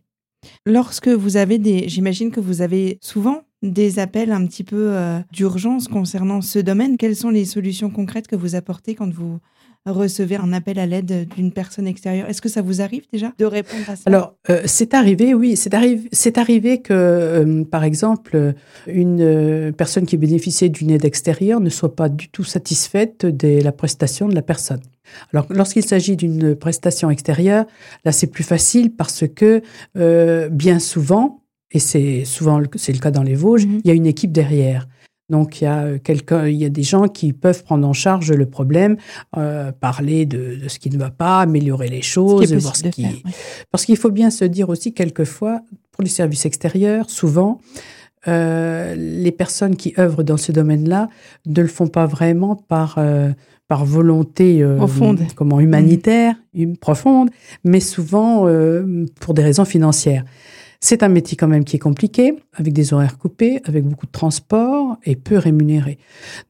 Lorsque 0.65 1.09
vous 1.09 1.35
avez 1.35 1.57
des, 1.57 1.89
j'imagine 1.89 2.31
que 2.31 2.39
vous 2.39 2.61
avez 2.61 2.97
souvent 3.01 3.41
des 3.61 3.99
appels 3.99 4.31
un 4.31 4.45
petit 4.45 4.63
peu 4.63 4.95
d'urgence 5.33 5.89
concernant 5.89 6.41
ce 6.41 6.59
domaine. 6.59 6.95
Quelles 6.97 7.15
sont 7.15 7.29
les 7.29 7.45
solutions 7.45 7.89
concrètes 7.89 8.27
que 8.27 8.35
vous 8.37 8.55
apportez 8.55 8.95
quand 8.95 9.11
vous 9.11 9.39
recevez 9.91 10.37
un 10.37 10.51
appel 10.53 10.79
à 10.79 10.85
l'aide 10.85 11.27
d'une 11.35 11.51
personne 11.51 11.87
extérieure. 11.87 12.27
Est-ce 12.29 12.41
que 12.41 12.49
ça 12.49 12.61
vous 12.61 12.81
arrive 12.81 13.03
déjà 13.11 13.31
de 13.37 13.45
répondre 13.45 13.83
à 13.87 13.95
ça? 13.95 14.03
Alors, 14.05 14.35
euh, 14.49 14.61
c'est 14.65 14.93
arrivé, 14.93 15.33
oui. 15.33 15.55
C'est 15.55 15.73
arrivé, 15.73 16.09
c'est 16.11 16.37
arrivé 16.37 16.81
que, 16.81 16.93
euh, 16.93 17.63
par 17.63 17.83
exemple, 17.83 18.53
une 18.87 19.21
euh, 19.21 19.71
personne 19.71 20.05
qui 20.05 20.17
bénéficiait 20.17 20.69
d'une 20.69 20.91
aide 20.91 21.05
extérieure 21.05 21.59
ne 21.59 21.69
soit 21.69 21.95
pas 21.95 22.09
du 22.09 22.29
tout 22.29 22.43
satisfaite 22.43 23.25
de 23.25 23.61
la 23.61 23.71
prestation 23.71 24.27
de 24.27 24.35
la 24.35 24.41
personne. 24.41 24.81
Alors, 25.33 25.45
lorsqu'il 25.49 25.85
s'agit 25.85 26.15
d'une 26.15 26.55
prestation 26.55 27.11
extérieure, 27.11 27.65
là, 28.05 28.11
c'est 28.11 28.27
plus 28.27 28.43
facile 28.43 28.91
parce 28.91 29.23
que, 29.27 29.61
bien 30.49 30.79
souvent, 30.79 31.41
et 31.71 31.79
c'est 31.79 32.25
souvent 32.25 32.61
c'est 32.75 32.93
le 32.93 32.99
cas 32.99 33.11
dans 33.11 33.21
les 33.21 33.35
Vosges, 33.35 33.65
mhm. 33.65 33.81
il 33.83 33.87
y 33.87 33.91
a 33.91 33.93
une 33.93 34.05
équipe 34.05 34.31
derrière. 34.31 34.87
Donc 35.29 35.61
il 35.61 35.63
y 35.63 35.67
a 35.67 35.83
euh, 35.83 35.97
quelqu'un, 35.97 36.47
il 36.47 36.55
y 36.55 36.65
a 36.65 36.69
des 36.69 36.83
gens 36.83 37.07
qui 37.07 37.33
peuvent 37.33 37.63
prendre 37.63 37.87
en 37.87 37.93
charge 37.93 38.31
le 38.31 38.45
problème, 38.45 38.97
euh, 39.37 39.71
parler 39.71 40.25
de, 40.25 40.59
ce 40.67 40.77
qui 40.77 40.89
ne 40.89 40.97
va 40.97 41.09
pas, 41.09 41.41
améliorer 41.41 41.87
les 41.87 42.01
choses, 42.01 42.53
voir 42.53 42.75
ce 42.75 42.87
qui. 42.87 43.23
Parce 43.71 43.85
qu'il 43.85 43.97
faut 43.97 44.11
bien 44.11 44.29
se 44.29 44.45
dire 44.45 44.69
aussi 44.69 44.93
quelquefois 44.93 45.61
pour 45.91 46.03
les 46.03 46.09
services 46.09 46.45
extérieurs, 46.45 47.09
souvent. 47.09 47.59
Euh, 48.27 48.95
les 48.95 49.31
personnes 49.31 49.75
qui 49.75 49.93
œuvrent 49.99 50.23
dans 50.23 50.37
ce 50.37 50.51
domaine-là 50.51 51.09
ne 51.45 51.61
le 51.61 51.67
font 51.67 51.87
pas 51.87 52.07
vraiment 52.07 52.55
par 52.55 52.99
par 53.67 53.85
volonté 53.85 54.63
profonde. 54.77 55.21
comment 55.35 55.59
humanitaire, 55.59 56.35
profonde, 56.81 57.29
mais 57.63 57.79
souvent 57.79 58.47
pour 59.19 59.33
des 59.33 59.43
raisons 59.43 59.65
financières. 59.65 60.23
C'est 60.85 61.01
un 61.01 61.07
métier 61.07 61.35
quand 61.35 61.47
même 61.47 61.63
qui 61.63 61.77
est 61.77 61.79
compliqué, 61.79 62.35
avec 62.53 62.71
des 62.71 62.93
horaires 62.93 63.17
coupés, 63.17 63.59
avec 63.65 63.83
beaucoup 63.85 64.05
de 64.05 64.11
transport 64.11 64.97
et 65.03 65.15
peu 65.15 65.39
rémunéré. 65.39 65.97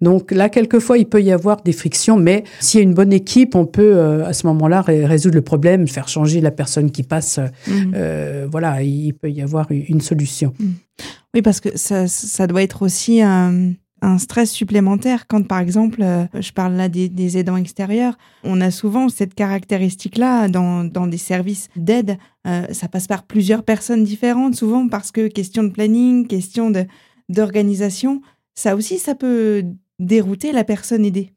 Donc 0.02 0.34
là, 0.34 0.50
quelquefois, 0.50 0.98
il 0.98 1.06
peut 1.06 1.24
y 1.24 1.32
avoir 1.32 1.62
des 1.64 1.72
frictions, 1.72 2.18
mais 2.18 2.44
s'il 2.60 2.82
y 2.82 2.82
a 2.82 2.84
une 2.84 2.94
bonne 2.94 3.14
équipe, 3.14 3.56
on 3.56 3.66
peut 3.66 3.96
euh, 3.96 4.26
à 4.26 4.34
ce 4.34 4.46
moment-là 4.48 4.82
résoudre 4.82 5.36
le 5.36 5.42
problème, 5.42 5.88
faire 5.88 6.10
changer 6.10 6.42
la 6.42 6.52
personne 6.52 6.92
qui 6.92 7.04
passe. 7.04 7.40
Mhm. 7.66 7.94
Euh, 7.96 8.46
voilà, 8.52 8.84
il 8.84 9.14
peut 9.14 9.32
y 9.32 9.42
avoir 9.42 9.68
une 9.72 10.02
solution. 10.02 10.52
Mhm. 10.60 10.74
Oui, 11.34 11.42
parce 11.42 11.62
que 11.62 11.70
ça, 11.78 12.06
ça 12.10 12.46
doit 12.46 12.62
être 12.62 12.82
aussi 12.82 13.22
un 13.22 13.72
un 14.02 14.18
stress 14.18 14.52
supplémentaire 14.52 15.28
quand, 15.28 15.46
par 15.48 15.60
exemple, 15.60 16.02
euh, 16.02 16.26
je 16.40 16.52
parle 16.52 16.74
là 16.74 16.90
des, 16.90 17.38
aidants 17.38 17.58
extérieurs, 17.58 18.18
on 18.44 18.62
a 18.62 18.72
souvent 18.72 19.10
cette 19.10 19.34
caractéristique-là 19.34 20.48
dans, 20.48 21.08
des 21.08 21.18
services 21.18 21.70
d'aide. 21.76 22.18
Euh, 22.48 22.66
ça 22.72 22.88
passe 22.88 23.08
par 23.08 23.24
plusieurs 23.24 23.64
personnes 23.64 24.04
différentes, 24.04 24.56
souvent 24.56 24.88
parce 24.88 25.12
que 25.12 25.28
question 25.28 25.64
de 25.64 25.70
planning, 25.70 26.28
question 26.28 26.72
d'organisation, 27.30 28.22
ça 28.54 28.76
aussi, 28.76 29.00
ça 29.00 29.16
peut 29.16 29.64
dérouter 30.00 30.52
la 30.52 30.64
personne 30.64 31.06
aidée. 31.06 31.35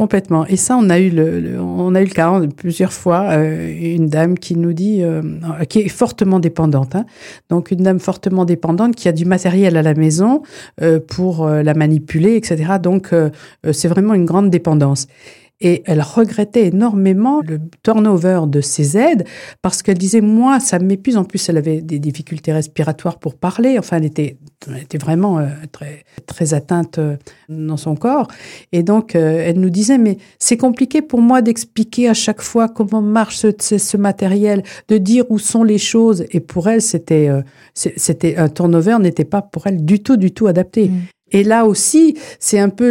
Complètement. 0.00 0.46
Et 0.46 0.56
ça, 0.56 0.78
on 0.80 0.88
a 0.88 0.98
eu 0.98 1.10
le, 1.10 1.60
on 1.60 1.94
a 1.94 2.00
eu 2.00 2.06
le 2.06 2.10
cas 2.10 2.40
plusieurs 2.56 2.94
fois. 2.94 3.32
Euh, 3.32 3.70
une 3.70 4.06
dame 4.06 4.38
qui 4.38 4.56
nous 4.56 4.72
dit, 4.72 5.02
euh, 5.02 5.20
qui 5.68 5.80
est 5.80 5.88
fortement 5.88 6.40
dépendante. 6.40 6.94
Hein. 6.96 7.04
Donc 7.50 7.70
une 7.70 7.82
dame 7.82 8.00
fortement 8.00 8.46
dépendante 8.46 8.96
qui 8.96 9.08
a 9.08 9.12
du 9.12 9.26
matériel 9.26 9.76
à 9.76 9.82
la 9.82 9.92
maison 9.92 10.42
euh, 10.80 11.00
pour 11.06 11.46
la 11.46 11.74
manipuler, 11.74 12.36
etc. 12.36 12.78
Donc 12.82 13.14
c'est 13.72 13.88
vraiment 13.88 14.14
une 14.14 14.24
grande 14.24 14.48
dépendance. 14.48 15.06
Et 15.62 15.82
elle 15.84 16.00
regrettait 16.00 16.68
énormément 16.68 17.42
le 17.46 17.60
turnover 17.82 18.42
de 18.46 18.62
ses 18.62 18.96
aides 18.96 19.26
parce 19.60 19.82
qu'elle 19.82 19.98
disait, 19.98 20.22
moi, 20.22 20.58
ça 20.58 20.78
m'épuise. 20.78 21.18
En 21.18 21.24
plus, 21.24 21.48
elle 21.50 21.58
avait 21.58 21.82
des 21.82 21.98
difficultés 21.98 22.52
respiratoires 22.52 23.18
pour 23.18 23.34
parler. 23.34 23.78
Enfin, 23.78 23.98
elle 23.98 24.06
était, 24.06 24.38
était 24.80 24.96
vraiment 24.96 25.38
euh, 25.38 25.48
très, 25.70 26.04
très 26.26 26.54
atteinte 26.54 26.98
euh, 26.98 27.16
dans 27.50 27.76
son 27.76 27.94
corps. 27.94 28.28
Et 28.72 28.82
donc, 28.82 29.14
euh, 29.14 29.44
elle 29.44 29.60
nous 29.60 29.68
disait, 29.68 29.98
mais 29.98 30.16
c'est 30.38 30.56
compliqué 30.56 31.02
pour 31.02 31.20
moi 31.20 31.42
d'expliquer 31.42 32.08
à 32.08 32.14
chaque 32.14 32.40
fois 32.40 32.68
comment 32.68 33.02
marche 33.02 33.40
ce, 33.40 33.96
matériel, 33.98 34.62
de 34.88 34.96
dire 34.96 35.24
où 35.28 35.38
sont 35.38 35.62
les 35.62 35.78
choses. 35.78 36.24
Et 36.30 36.40
pour 36.40 36.70
elle, 36.70 36.80
c'était, 36.80 37.28
c'était 37.74 38.36
un 38.38 38.48
turnover 38.48 38.96
n'était 38.98 39.24
pas 39.24 39.42
pour 39.42 39.66
elle 39.66 39.84
du 39.84 40.02
tout, 40.02 40.16
du 40.16 40.32
tout 40.32 40.46
adapté. 40.46 40.88
Mmh. 40.88 41.00
Et 41.32 41.44
là 41.44 41.64
aussi, 41.66 42.16
c'est 42.38 42.58
un 42.58 42.68
peu 42.68 42.90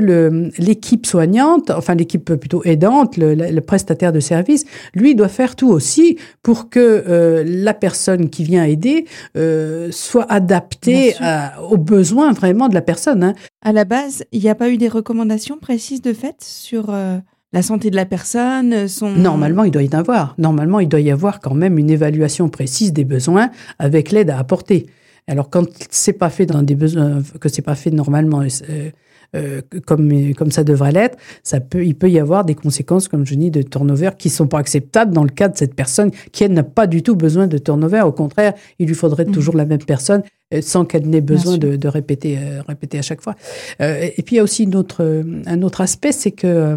l'équipe 0.57 1.05
soignante, 1.05 1.71
enfin 1.71 1.95
l'équipe 1.95 2.33
plutôt 2.35 2.63
aidante, 2.63 3.17
le, 3.17 3.59
prestataire 3.59 4.11
de 4.11 4.19
service, 4.19 4.65
lui 4.93 5.15
doit 5.15 5.27
faire 5.27 5.55
tout 5.55 5.69
aussi 5.69 6.17
pour 6.41 6.69
que 6.69 6.79
euh, 6.79 7.43
la 7.45 7.73
personne 7.73 8.29
qui 8.29 8.43
vient 8.43 8.63
aider 8.63 9.05
euh, 9.37 9.89
soit 9.91 10.31
adaptée 10.31 11.15
aux 11.69 11.77
besoins 11.77 12.31
vraiment 12.31 12.69
de 12.69 12.73
la 12.73 12.81
personne. 12.81 13.23
Hein. 13.23 13.33
À 13.61 13.73
la 13.73 13.85
base, 13.85 14.23
il 14.31 14.41
n'y 14.41 14.49
a 14.49 14.55
pas 14.55 14.69
eu 14.69 14.77
des 14.77 14.87
recommandations 14.87 15.57
précises 15.57 16.01
de 16.01 16.13
fait 16.13 16.37
sur 16.39 16.89
euh, 16.89 17.17
la 17.51 17.61
santé 17.61 17.89
de 17.89 17.95
la 17.95 18.05
personne, 18.05 18.87
son... 18.87 19.09
Normalement, 19.11 19.63
il 19.63 19.71
doit 19.71 19.83
y 19.83 19.89
en 19.93 19.99
avoir. 19.99 20.35
Normalement, 20.37 20.79
il 20.79 20.87
doit 20.87 20.99
y 20.99 21.11
avoir 21.11 21.39
quand 21.39 21.55
même 21.55 21.77
une 21.77 21.89
évaluation 21.89 22.47
précise 22.47 22.93
des 22.93 23.05
besoins 23.05 23.49
avec 23.79 24.11
l'aide 24.11 24.29
à 24.29 24.37
apporter. 24.37 24.85
Alors 25.29 25.49
quand 25.49 25.65
c'est 25.91 26.13
pas 26.13 26.29
fait 26.29 26.45
dans 26.45 26.63
des 26.63 26.75
besoins 26.75 27.21
que 27.39 27.49
c'est 27.49 27.61
pas 27.61 27.75
fait 27.75 27.91
normalement 27.91 28.41
euh, 28.41 28.89
euh, 29.35 29.61
comme 29.85 30.33
comme 30.33 30.49
ça 30.49 30.63
devrait 30.63 30.91
l'être, 30.91 31.17
ça 31.43 31.59
peut 31.59 31.85
il 31.85 31.95
peut 31.95 32.09
y 32.09 32.19
avoir 32.19 32.43
des 32.43 32.55
conséquences 32.55 33.07
comme 33.07 33.27
je 33.27 33.35
dis 33.35 33.51
de 33.51 33.61
turnover 33.61 34.09
qui 34.17 34.29
sont 34.29 34.47
pas 34.47 34.57
acceptables 34.57 35.13
dans 35.13 35.23
le 35.23 35.29
cas 35.29 35.47
de 35.47 35.55
cette 35.55 35.75
personne 35.75 36.09
qui 36.31 36.49
n'a 36.49 36.63
pas 36.63 36.87
du 36.87 37.03
tout 37.03 37.15
besoin 37.15 37.45
de 37.45 37.59
turnover. 37.59 38.01
Au 38.01 38.11
contraire, 38.11 38.53
il 38.79 38.87
lui 38.87 38.95
faudrait 38.95 39.25
mmh. 39.25 39.31
toujours 39.31 39.55
la 39.55 39.65
même 39.65 39.83
personne 39.83 40.23
euh, 40.51 40.61
sans 40.61 40.83
qu'elle 40.83 41.07
n'ait 41.07 41.21
besoin 41.21 41.57
de, 41.57 41.75
de, 41.75 41.87
répéter 41.87 42.39
répéter 42.67 42.97
à 42.97 43.03
chaque 43.03 43.21
fois. 43.21 43.35
et 43.79 44.23
puis 44.25 44.35
il 44.35 44.37
y 44.37 44.39
a 44.39 44.43
aussi 44.43 44.63
une 44.63 44.75
autre, 44.75 45.23
un 45.45 45.61
autre 45.61 45.81
aspect, 45.81 46.11
c'est 46.11 46.31
que 46.31 46.75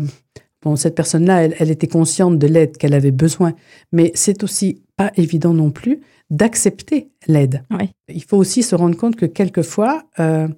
Bon, 0.62 0.76
cette 0.76 0.94
personne-là, 0.94 1.44
elle, 1.44 1.54
elle, 1.58 1.70
était 1.70 1.88
consciente 1.88 2.38
de 2.38 2.46
l'aide 2.46 2.76
qu'elle 2.76 2.94
avait 2.94 3.10
besoin, 3.10 3.52
mais 3.90 4.12
c'est 4.14 4.44
aussi 4.44 4.82
pas 4.96 5.10
évident 5.16 5.54
non 5.54 5.70
plus 5.70 6.00
d'accepter 6.32 7.10
l'aide. 7.28 7.62
Il 8.08 8.24
faut 8.24 8.38
aussi 8.38 8.62
se 8.62 8.74
rendre 8.74 8.96
compte 8.96 9.16
que 9.16 9.26
quelquefois, 9.26 10.02
euh, 10.18 10.48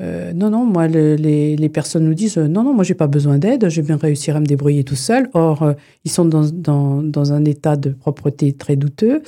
euh, 0.00 0.32
non, 0.32 0.50
non, 0.50 0.64
moi, 0.64 0.86
les, 0.86 1.56
les, 1.56 1.68
personnes 1.68 2.04
nous 2.04 2.14
disent 2.14 2.38
non, 2.38 2.62
non, 2.62 2.72
moi, 2.72 2.84
j'ai 2.84 2.94
pas 2.94 3.08
besoin 3.08 3.38
d'aide, 3.38 3.68
je 3.68 3.80
vais 3.80 3.86
bien 3.88 3.96
réussir 3.96 4.36
à 4.36 4.40
me 4.40 4.46
débrouiller 4.46 4.84
tout 4.84 4.94
seul. 4.94 5.28
Or, 5.34 5.62
euh, 5.62 5.72
ils 6.04 6.12
sont 6.12 6.26
dans, 6.26 6.48
dans, 6.48 7.02
dans, 7.02 7.32
un 7.32 7.44
état 7.44 7.76
de 7.76 7.90
propreté 7.90 8.52
très 8.52 8.76
douteux, 8.76 9.22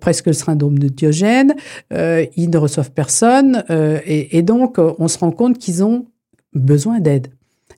presque 0.00 0.26
le 0.26 0.32
syndrome 0.32 0.78
de 0.78 0.88
Diogène, 0.88 1.54
ils 1.92 2.50
ne 2.50 2.58
reçoivent 2.58 2.90
personne, 2.90 3.62
et, 3.70 4.36
et, 4.36 4.42
donc, 4.42 4.78
on 4.78 5.06
se 5.06 5.18
rend 5.18 5.30
compte 5.30 5.58
qu'ils 5.58 5.84
ont 5.84 6.06
besoin 6.54 6.98
d'aide. 6.98 7.28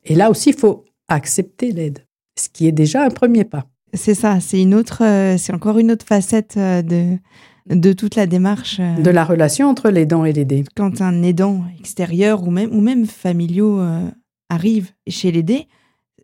Et 0.06 0.14
là 0.14 0.30
aussi, 0.30 0.50
il 0.50 0.56
faut 0.56 0.84
accepter 1.08 1.72
l'aide, 1.72 2.06
ce 2.38 2.48
qui 2.48 2.66
est 2.66 2.72
déjà 2.72 3.04
un 3.04 3.10
premier 3.10 3.44
pas. 3.44 3.66
C'est 3.94 4.14
ça, 4.14 4.40
c'est 4.40 4.60
une 4.60 4.74
autre, 4.74 5.02
euh, 5.04 5.36
c'est 5.36 5.52
encore 5.52 5.78
une 5.78 5.90
autre 5.90 6.06
facette 6.06 6.54
euh, 6.56 6.80
de, 6.80 7.18
de 7.68 7.92
toute 7.92 8.16
la 8.16 8.26
démarche. 8.26 8.78
Euh. 8.80 9.02
De 9.02 9.10
la 9.10 9.24
relation 9.24 9.68
entre 9.68 9.90
l'aidant 9.90 10.24
et 10.24 10.32
l'aidé. 10.32 10.64
Quand 10.74 11.02
un 11.02 11.22
aidant 11.22 11.64
extérieur 11.78 12.42
ou 12.42 12.50
même, 12.50 12.74
ou 12.74 12.80
même 12.80 13.06
familiaux 13.06 13.82
arrive 14.48 14.90
chez 15.06 15.30
l'aidé, 15.30 15.66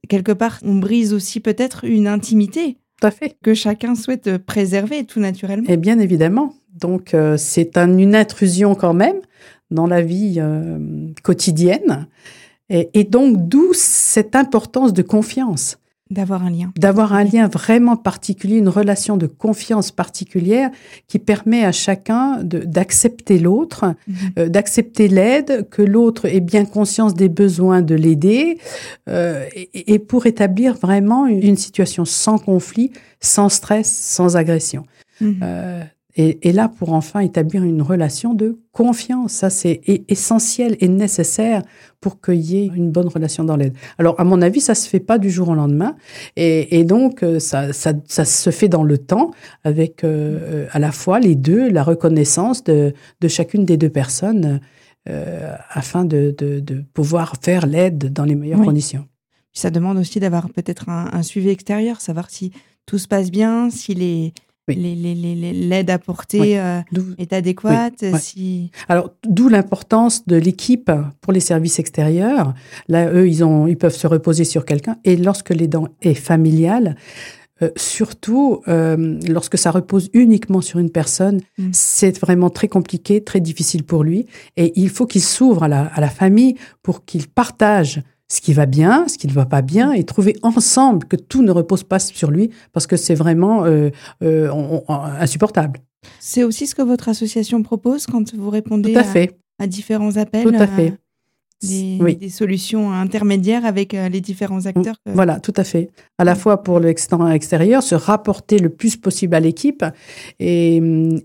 quelque 0.08 0.32
part, 0.32 0.58
on 0.62 0.76
brise 0.76 1.12
aussi 1.12 1.40
peut-être 1.40 1.84
une 1.84 2.06
intimité. 2.06 2.78
Tout 3.00 3.06
à 3.06 3.10
fait. 3.10 3.36
Que 3.42 3.54
chacun 3.54 3.94
souhaite 3.94 4.38
préserver 4.38 5.04
tout 5.04 5.20
naturellement. 5.20 5.68
Et 5.68 5.76
bien 5.76 5.98
évidemment. 5.98 6.54
Donc, 6.74 7.14
c'est 7.36 7.76
une 7.76 8.14
intrusion 8.14 8.74
quand 8.74 8.94
même 8.94 9.20
dans 9.70 9.86
la 9.86 10.00
vie 10.00 10.40
quotidienne. 11.22 12.06
Et, 12.70 12.90
et 12.94 13.04
donc, 13.04 13.48
d'où 13.48 13.72
cette 13.72 14.36
importance 14.36 14.92
de 14.92 15.02
confiance. 15.02 15.78
D'avoir 16.10 16.42
un 16.42 16.50
lien. 16.50 16.72
D'avoir 16.78 17.12
un 17.12 17.24
lien 17.24 17.48
vraiment 17.48 17.96
particulier, 17.96 18.56
une 18.56 18.70
relation 18.70 19.18
de 19.18 19.26
confiance 19.26 19.90
particulière 19.90 20.70
qui 21.06 21.18
permet 21.18 21.66
à 21.66 21.72
chacun 21.72 22.38
d'accepter 22.42 23.38
l'autre, 23.38 23.94
mhm. 24.06 24.16
euh, 24.38 24.48
d'accepter 24.48 25.08
l'aide, 25.08 25.68
que 25.68 25.82
l'autre 25.82 26.24
ait 26.24 26.40
bien 26.40 26.64
conscience 26.64 27.12
des 27.12 27.28
besoins 27.28 27.82
de 27.82 27.94
l'aider, 27.94 28.58
euh, 29.10 29.44
et, 29.54 29.92
et, 29.92 29.98
pour 29.98 30.24
établir 30.24 30.74
vraiment 30.74 31.26
une, 31.26 31.56
situation 31.58 32.06
sans 32.06 32.38
conflit, 32.38 32.90
sans 33.20 33.50
stress, 33.50 33.92
sans 33.92 34.36
agression. 34.36 34.84
Mhm. 35.20 35.40
Euh, 35.42 35.82
Et, 36.20 36.50
là, 36.50 36.68
pour 36.68 36.94
enfin 36.94 37.20
établir 37.20 37.62
une 37.62 37.80
relation 37.80 38.34
de 38.34 38.58
confiance, 38.72 39.30
ça 39.30 39.50
c'est 39.50 39.80
essentiel 40.08 40.76
et 40.80 40.88
nécessaire 40.88 41.62
pour 42.00 42.20
qu'il 42.20 42.40
y 42.40 42.56
ait 42.56 42.66
une 42.74 42.90
bonne 42.90 43.06
relation 43.06 43.44
dans 43.44 43.54
l'aide. 43.54 43.74
Alors, 43.98 44.18
à 44.18 44.24
mon 44.24 44.42
avis, 44.42 44.60
ça 44.60 44.74
se 44.74 44.88
fait 44.88 44.98
pas 44.98 45.18
du 45.18 45.30
jour 45.30 45.50
au 45.50 45.54
lendemain, 45.54 45.94
et, 46.34 46.82
donc 46.82 47.22
euh, 47.22 47.38
ça, 47.38 47.72
ça, 47.72 47.92
ça, 48.08 48.24
se 48.24 48.50
fait 48.50 48.66
dans 48.66 48.82
le 48.82 48.98
temps, 48.98 49.30
avec 49.62 50.02
euh, 50.02 50.66
à 50.72 50.80
la 50.80 50.90
fois 50.90 51.20
les 51.20 51.36
deux, 51.36 51.70
la 51.70 51.84
reconnaissance 51.84 52.64
de, 52.64 52.94
de 53.20 53.28
chacune 53.28 53.64
des 53.64 53.76
deux 53.76 53.90
personnes, 53.90 54.60
euh, 55.08 55.54
afin 55.70 56.04
de, 56.04 56.34
de, 56.36 56.58
de, 56.58 56.82
pouvoir 56.94 57.34
faire 57.40 57.64
l'aide 57.64 58.12
dans 58.12 58.24
les 58.24 58.34
meilleures 58.34 58.62
conditions. 58.62 59.06
Ça 59.52 59.70
demande 59.70 59.98
aussi 59.98 60.18
d'avoir 60.18 60.50
peut-être 60.50 60.88
un, 60.88 61.10
un, 61.12 61.22
suivi 61.22 61.50
extérieur, 61.50 62.00
savoir 62.00 62.28
si 62.28 62.50
tout 62.86 62.98
se 62.98 63.06
passe 63.06 63.30
bien, 63.30 63.70
si 63.70 63.94
les 63.94 64.34
l'aide 64.74 65.90
apportée 65.90 66.60
euh, 66.60 66.80
est 67.18 67.32
adéquate. 67.32 68.04
Si... 68.18 68.70
Alors, 68.88 69.10
d'où 69.26 69.48
l'importance 69.48 70.26
de 70.26 70.36
l'équipe 70.36 70.90
pour 71.20 71.32
les 71.32 71.40
services 71.40 71.78
extérieurs. 71.78 72.54
Là, 72.88 73.12
eux, 73.12 73.28
ils, 73.28 73.44
ont, 73.44 73.66
ils 73.66 73.76
peuvent 73.76 73.94
se 73.94 74.06
reposer 74.06 74.44
sur 74.44 74.64
quelqu'un. 74.64 74.96
Et 75.04 75.16
lorsque 75.16 75.50
l'aidant 75.50 75.88
est 76.02 76.14
familial, 76.14 76.96
euh, 77.62 77.70
surtout 77.76 78.62
euh, 78.68 79.18
lorsque 79.28 79.58
ça 79.58 79.70
repose 79.70 80.10
uniquement 80.12 80.60
sur 80.60 80.78
une 80.78 80.90
personne, 80.90 81.40
mm. 81.58 81.70
c'est 81.72 82.18
vraiment 82.18 82.50
très 82.50 82.68
compliqué, 82.68 83.22
très 83.24 83.40
difficile 83.40 83.84
pour 83.84 84.04
lui. 84.04 84.26
Et 84.56 84.72
il 84.76 84.90
faut 84.90 85.06
qu'il 85.06 85.22
s'ouvre 85.22 85.64
à 85.64 85.68
la, 85.68 85.86
à 85.86 86.00
la 86.00 86.08
famille 86.10 86.54
pour 86.82 87.04
qu'il 87.04 87.26
partage 87.28 88.02
ce 88.28 88.40
qui 88.40 88.52
va 88.52 88.66
bien, 88.66 89.08
ce 89.08 89.16
qui 89.16 89.26
ne 89.26 89.32
va 89.32 89.46
pas 89.46 89.62
bien, 89.62 89.92
et 89.92 90.04
trouver 90.04 90.36
ensemble 90.42 91.06
que 91.06 91.16
tout 91.16 91.42
ne 91.42 91.50
repose 91.50 91.82
pas 91.82 91.98
sur 91.98 92.30
lui, 92.30 92.50
parce 92.72 92.86
que 92.86 92.96
c'est 92.96 93.14
vraiment 93.14 93.64
euh, 93.64 93.90
euh, 94.22 94.50
insupportable. 95.18 95.80
C'est 96.20 96.44
aussi 96.44 96.66
ce 96.66 96.74
que 96.74 96.82
votre 96.82 97.08
association 97.08 97.62
propose 97.62 98.06
quand 98.06 98.34
vous 98.34 98.50
répondez 98.50 98.94
à, 98.96 99.02
fait. 99.02 99.38
à, 99.58 99.66
différents 99.66 100.16
appels 100.16 100.44
Tout 100.44 100.54
à 100.54 100.66
fait. 100.66 100.94
Des, 101.60 102.14
des, 102.14 102.28
solutions 102.28 102.92
intermédiaires 102.92 103.66
avec 103.66 103.92
euh, 103.92 104.08
les 104.08 104.20
différents 104.20 104.66
acteurs. 104.66 104.94
Voilà, 105.06 105.40
tout 105.40 105.54
à 105.56 105.64
fait. 105.64 105.90
À 106.16 106.22
la 106.22 106.36
fois 106.36 106.62
pour 106.62 106.78
l'extérieur, 106.78 107.30
extérieur, 107.30 107.82
se 107.82 107.96
rapporter 107.96 108.60
le 108.60 108.68
plus 108.68 108.96
possible 108.96 109.34
à 109.34 109.40
l'équipe, 109.40 109.84
et, 110.38 110.76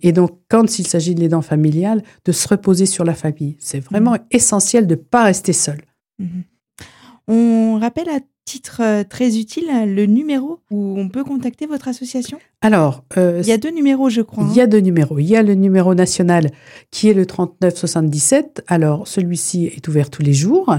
et, 0.02 0.12
donc 0.12 0.40
quand 0.50 0.80
il 0.80 0.88
s'agit 0.88 1.14
de 1.14 1.20
l'aidant 1.20 1.44
familial, 1.44 2.02
de 2.26 2.32
se 2.32 2.48
reposer 2.48 2.88
sur 2.88 3.04
la 3.04 3.14
famille. 3.14 3.58
C'est 3.60 3.80
vraiment 3.80 4.14
mmh. 4.14 4.26
essentiel 4.32 4.88
de 4.88 4.96
ne 4.96 5.00
pas 5.00 5.26
rester 5.26 5.54
seul. 5.54 5.82
Mmh. 6.18 6.26
On 7.28 7.80
rappelle 7.80 8.10
à 8.10 8.20
titre 8.46 8.82
euh, 8.82 9.04
très 9.04 9.38
utile 9.38 9.66
le 9.86 10.06
numéro 10.06 10.60
où 10.70 11.00
on 11.00 11.08
peut 11.08 11.24
contacter 11.24 11.66
votre 11.66 11.88
association? 11.88 12.40
Alors, 12.62 13.04
euh, 13.18 13.40
il 13.42 13.48
y 13.48 13.54
a 13.54 13.58
deux 13.58 13.72
numéros, 13.72 14.10
je 14.10 14.22
crois. 14.22 14.46
Il 14.50 14.56
y 14.56 14.60
a 14.60 14.64
hein. 14.64 14.68
deux 14.68 14.80
numéros. 14.80 15.20
Il 15.20 15.26
y 15.26 15.36
a 15.36 15.44
le 15.44 15.54
numéro 15.54 15.96
national 15.96 16.52
qui 16.92 17.10
est 17.10 17.14
le 17.14 17.26
3977. 17.26 18.64
Alors, 18.68 19.08
celui-ci 19.08 19.66
est 19.68 19.88
ouvert 19.88 20.10
tous 20.10 20.22
les 20.22 20.34
jours. 20.34 20.76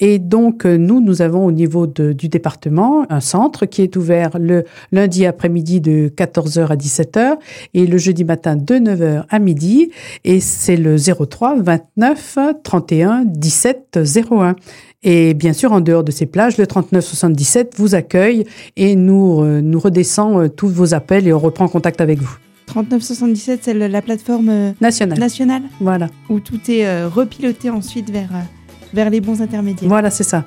Et 0.00 0.18
donc, 0.18 0.64
euh, 0.64 0.76
nous, 0.76 1.00
nous 1.00 1.22
avons 1.22 1.44
au 1.44 1.52
niveau 1.52 1.86
du 1.86 2.28
département 2.28 3.04
un 3.10 3.20
centre 3.20 3.66
qui 3.66 3.82
est 3.82 3.96
ouvert 3.96 4.38
le 4.38 4.64
lundi 4.92 5.26
après-midi 5.26 5.80
de 5.80 6.08
14h 6.08 6.68
à 6.68 6.76
17h 6.76 7.36
et 7.74 7.86
le 7.86 7.98
jeudi 7.98 8.24
matin 8.24 8.56
de 8.56 8.74
9h 8.74 9.24
à 9.28 9.38
midi. 9.38 9.90
Et 10.24 10.40
c'est 10.40 10.76
le 10.76 10.96
03 10.98 11.56
29 11.60 12.38
31 12.62 13.24
17 13.24 13.98
01. 14.30 14.56
Et 15.02 15.34
bien 15.34 15.52
sûr, 15.52 15.72
en 15.72 15.80
dehors 15.80 16.04
de 16.04 16.10
ces 16.10 16.26
plages, 16.26 16.58
le 16.58 16.66
3977 16.66 17.74
vous 17.76 17.94
accueille 17.94 18.44
et 18.76 18.96
nous, 18.96 19.42
euh, 19.42 19.60
nous 19.60 19.78
redescend 19.78 20.38
euh, 20.40 20.48
tous 20.48 20.68
vos 20.68 20.94
appels 20.94 21.26
et 21.26 21.32
on 21.32 21.38
reprend 21.38 21.68
contact 21.68 22.00
avec 22.00 22.18
vous. 22.18 22.36
3977, 22.66 23.60
c'est 23.62 23.74
la 23.74 24.02
plateforme 24.02 24.74
nationale. 24.80 25.18
nationale? 25.18 25.62
Voilà. 25.80 26.08
Où 26.28 26.38
tout 26.38 26.60
est 26.68 27.04
repiloté 27.06 27.70
ensuite 27.70 28.10
vers 28.10 28.28
vers 28.92 29.10
les 29.10 29.20
bons 29.20 29.42
intermédiaires. 29.42 29.88
Voilà, 29.88 30.10
c'est 30.10 30.24
ça. 30.24 30.44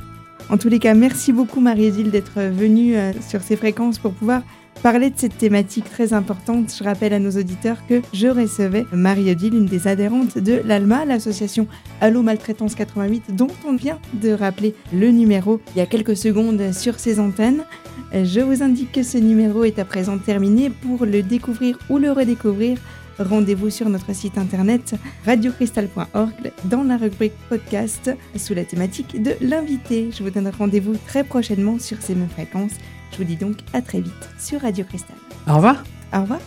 En 0.50 0.58
tous 0.58 0.70
les 0.70 0.80
cas, 0.80 0.94
merci 0.94 1.32
beaucoup 1.32 1.62
Marie-Odile 1.62 2.12
d'être 2.12 2.42
venue 2.42 2.98
euh, 2.98 3.14
sur 3.26 3.42
ces 3.42 3.56
fréquences 3.56 4.00
pour 4.00 4.12
pouvoir 4.12 4.42
parler 4.84 5.10
de 5.10 5.16
cette 5.18 5.38
thématique 5.38 5.90
très 5.90 6.14
importante. 6.14 6.74
Je 6.78 6.84
rappelle 6.84 7.14
à 7.14 7.20
nos 7.20 7.32
auditeurs 7.32 7.78
que 7.88 8.02
je 8.14 8.28
recevais 8.28 8.86
Marie-Odile, 8.92 9.54
une 9.54 9.66
des 9.66 9.88
adhérentes 9.88 10.38
de 10.38 10.62
l'ALMA, 10.66 11.06
l'association 11.06 11.68
Allo 12.02 12.22
Maltraitance 12.22 12.76
88, 12.76 13.36
dont 13.36 13.48
on 13.66 13.76
vient 13.76 14.00
de 14.14 14.32
rappeler 14.32 14.76
le 14.92 15.12
numéro 15.12 15.62
il 15.76 15.80
y 15.80 15.82
a 15.82 15.86
quelques 15.86 16.18
secondes 16.18 16.74
sur 16.74 17.00
ces 17.00 17.20
antennes. 17.20 17.64
Je 18.14 18.42
vous 18.42 18.62
indique 18.62 18.92
que 18.92 19.04
ce 19.04 19.18
numéro 19.18 19.64
est 19.64 19.80
à 19.80 19.86
présent 19.86 20.18
terminé. 20.18 20.70
Pour 20.70 21.06
le 21.06 21.22
découvrir 21.22 21.78
ou 21.90 21.98
le 21.98 22.12
redécouvrir, 22.12 22.78
rendez-vous 23.20 23.70
sur 23.70 23.90
notre 23.90 24.14
site 24.14 24.38
internet 24.38 24.96
radiocristal.org 25.26 26.52
dans 26.66 26.84
la 26.84 26.98
rubrique 26.98 27.34
podcast 27.50 28.12
sous 28.36 28.54
la 28.54 28.66
thématique 28.66 29.22
de 29.22 29.36
l'invité. 29.42 30.10
Je 30.12 30.24
vous 30.24 30.30
donne 30.30 30.50
rendez-vous 30.50 30.96
très 31.08 31.24
prochainement 31.24 31.80
sur 31.80 32.02
ces 32.02 32.16
mêmes 32.16 32.30
fréquences. 32.30 32.74
Je 33.12 33.18
vous 33.18 33.24
dis 33.24 33.36
donc 33.36 33.58
à 33.74 33.82
très 33.82 34.02
vite 34.02 34.30
sur 34.40 34.62
Radio 34.62 34.86
Cristal. 34.86 35.18
Au 35.48 35.56
revoir. 35.56 35.84
Au 36.14 36.22
revoir. 36.22 36.40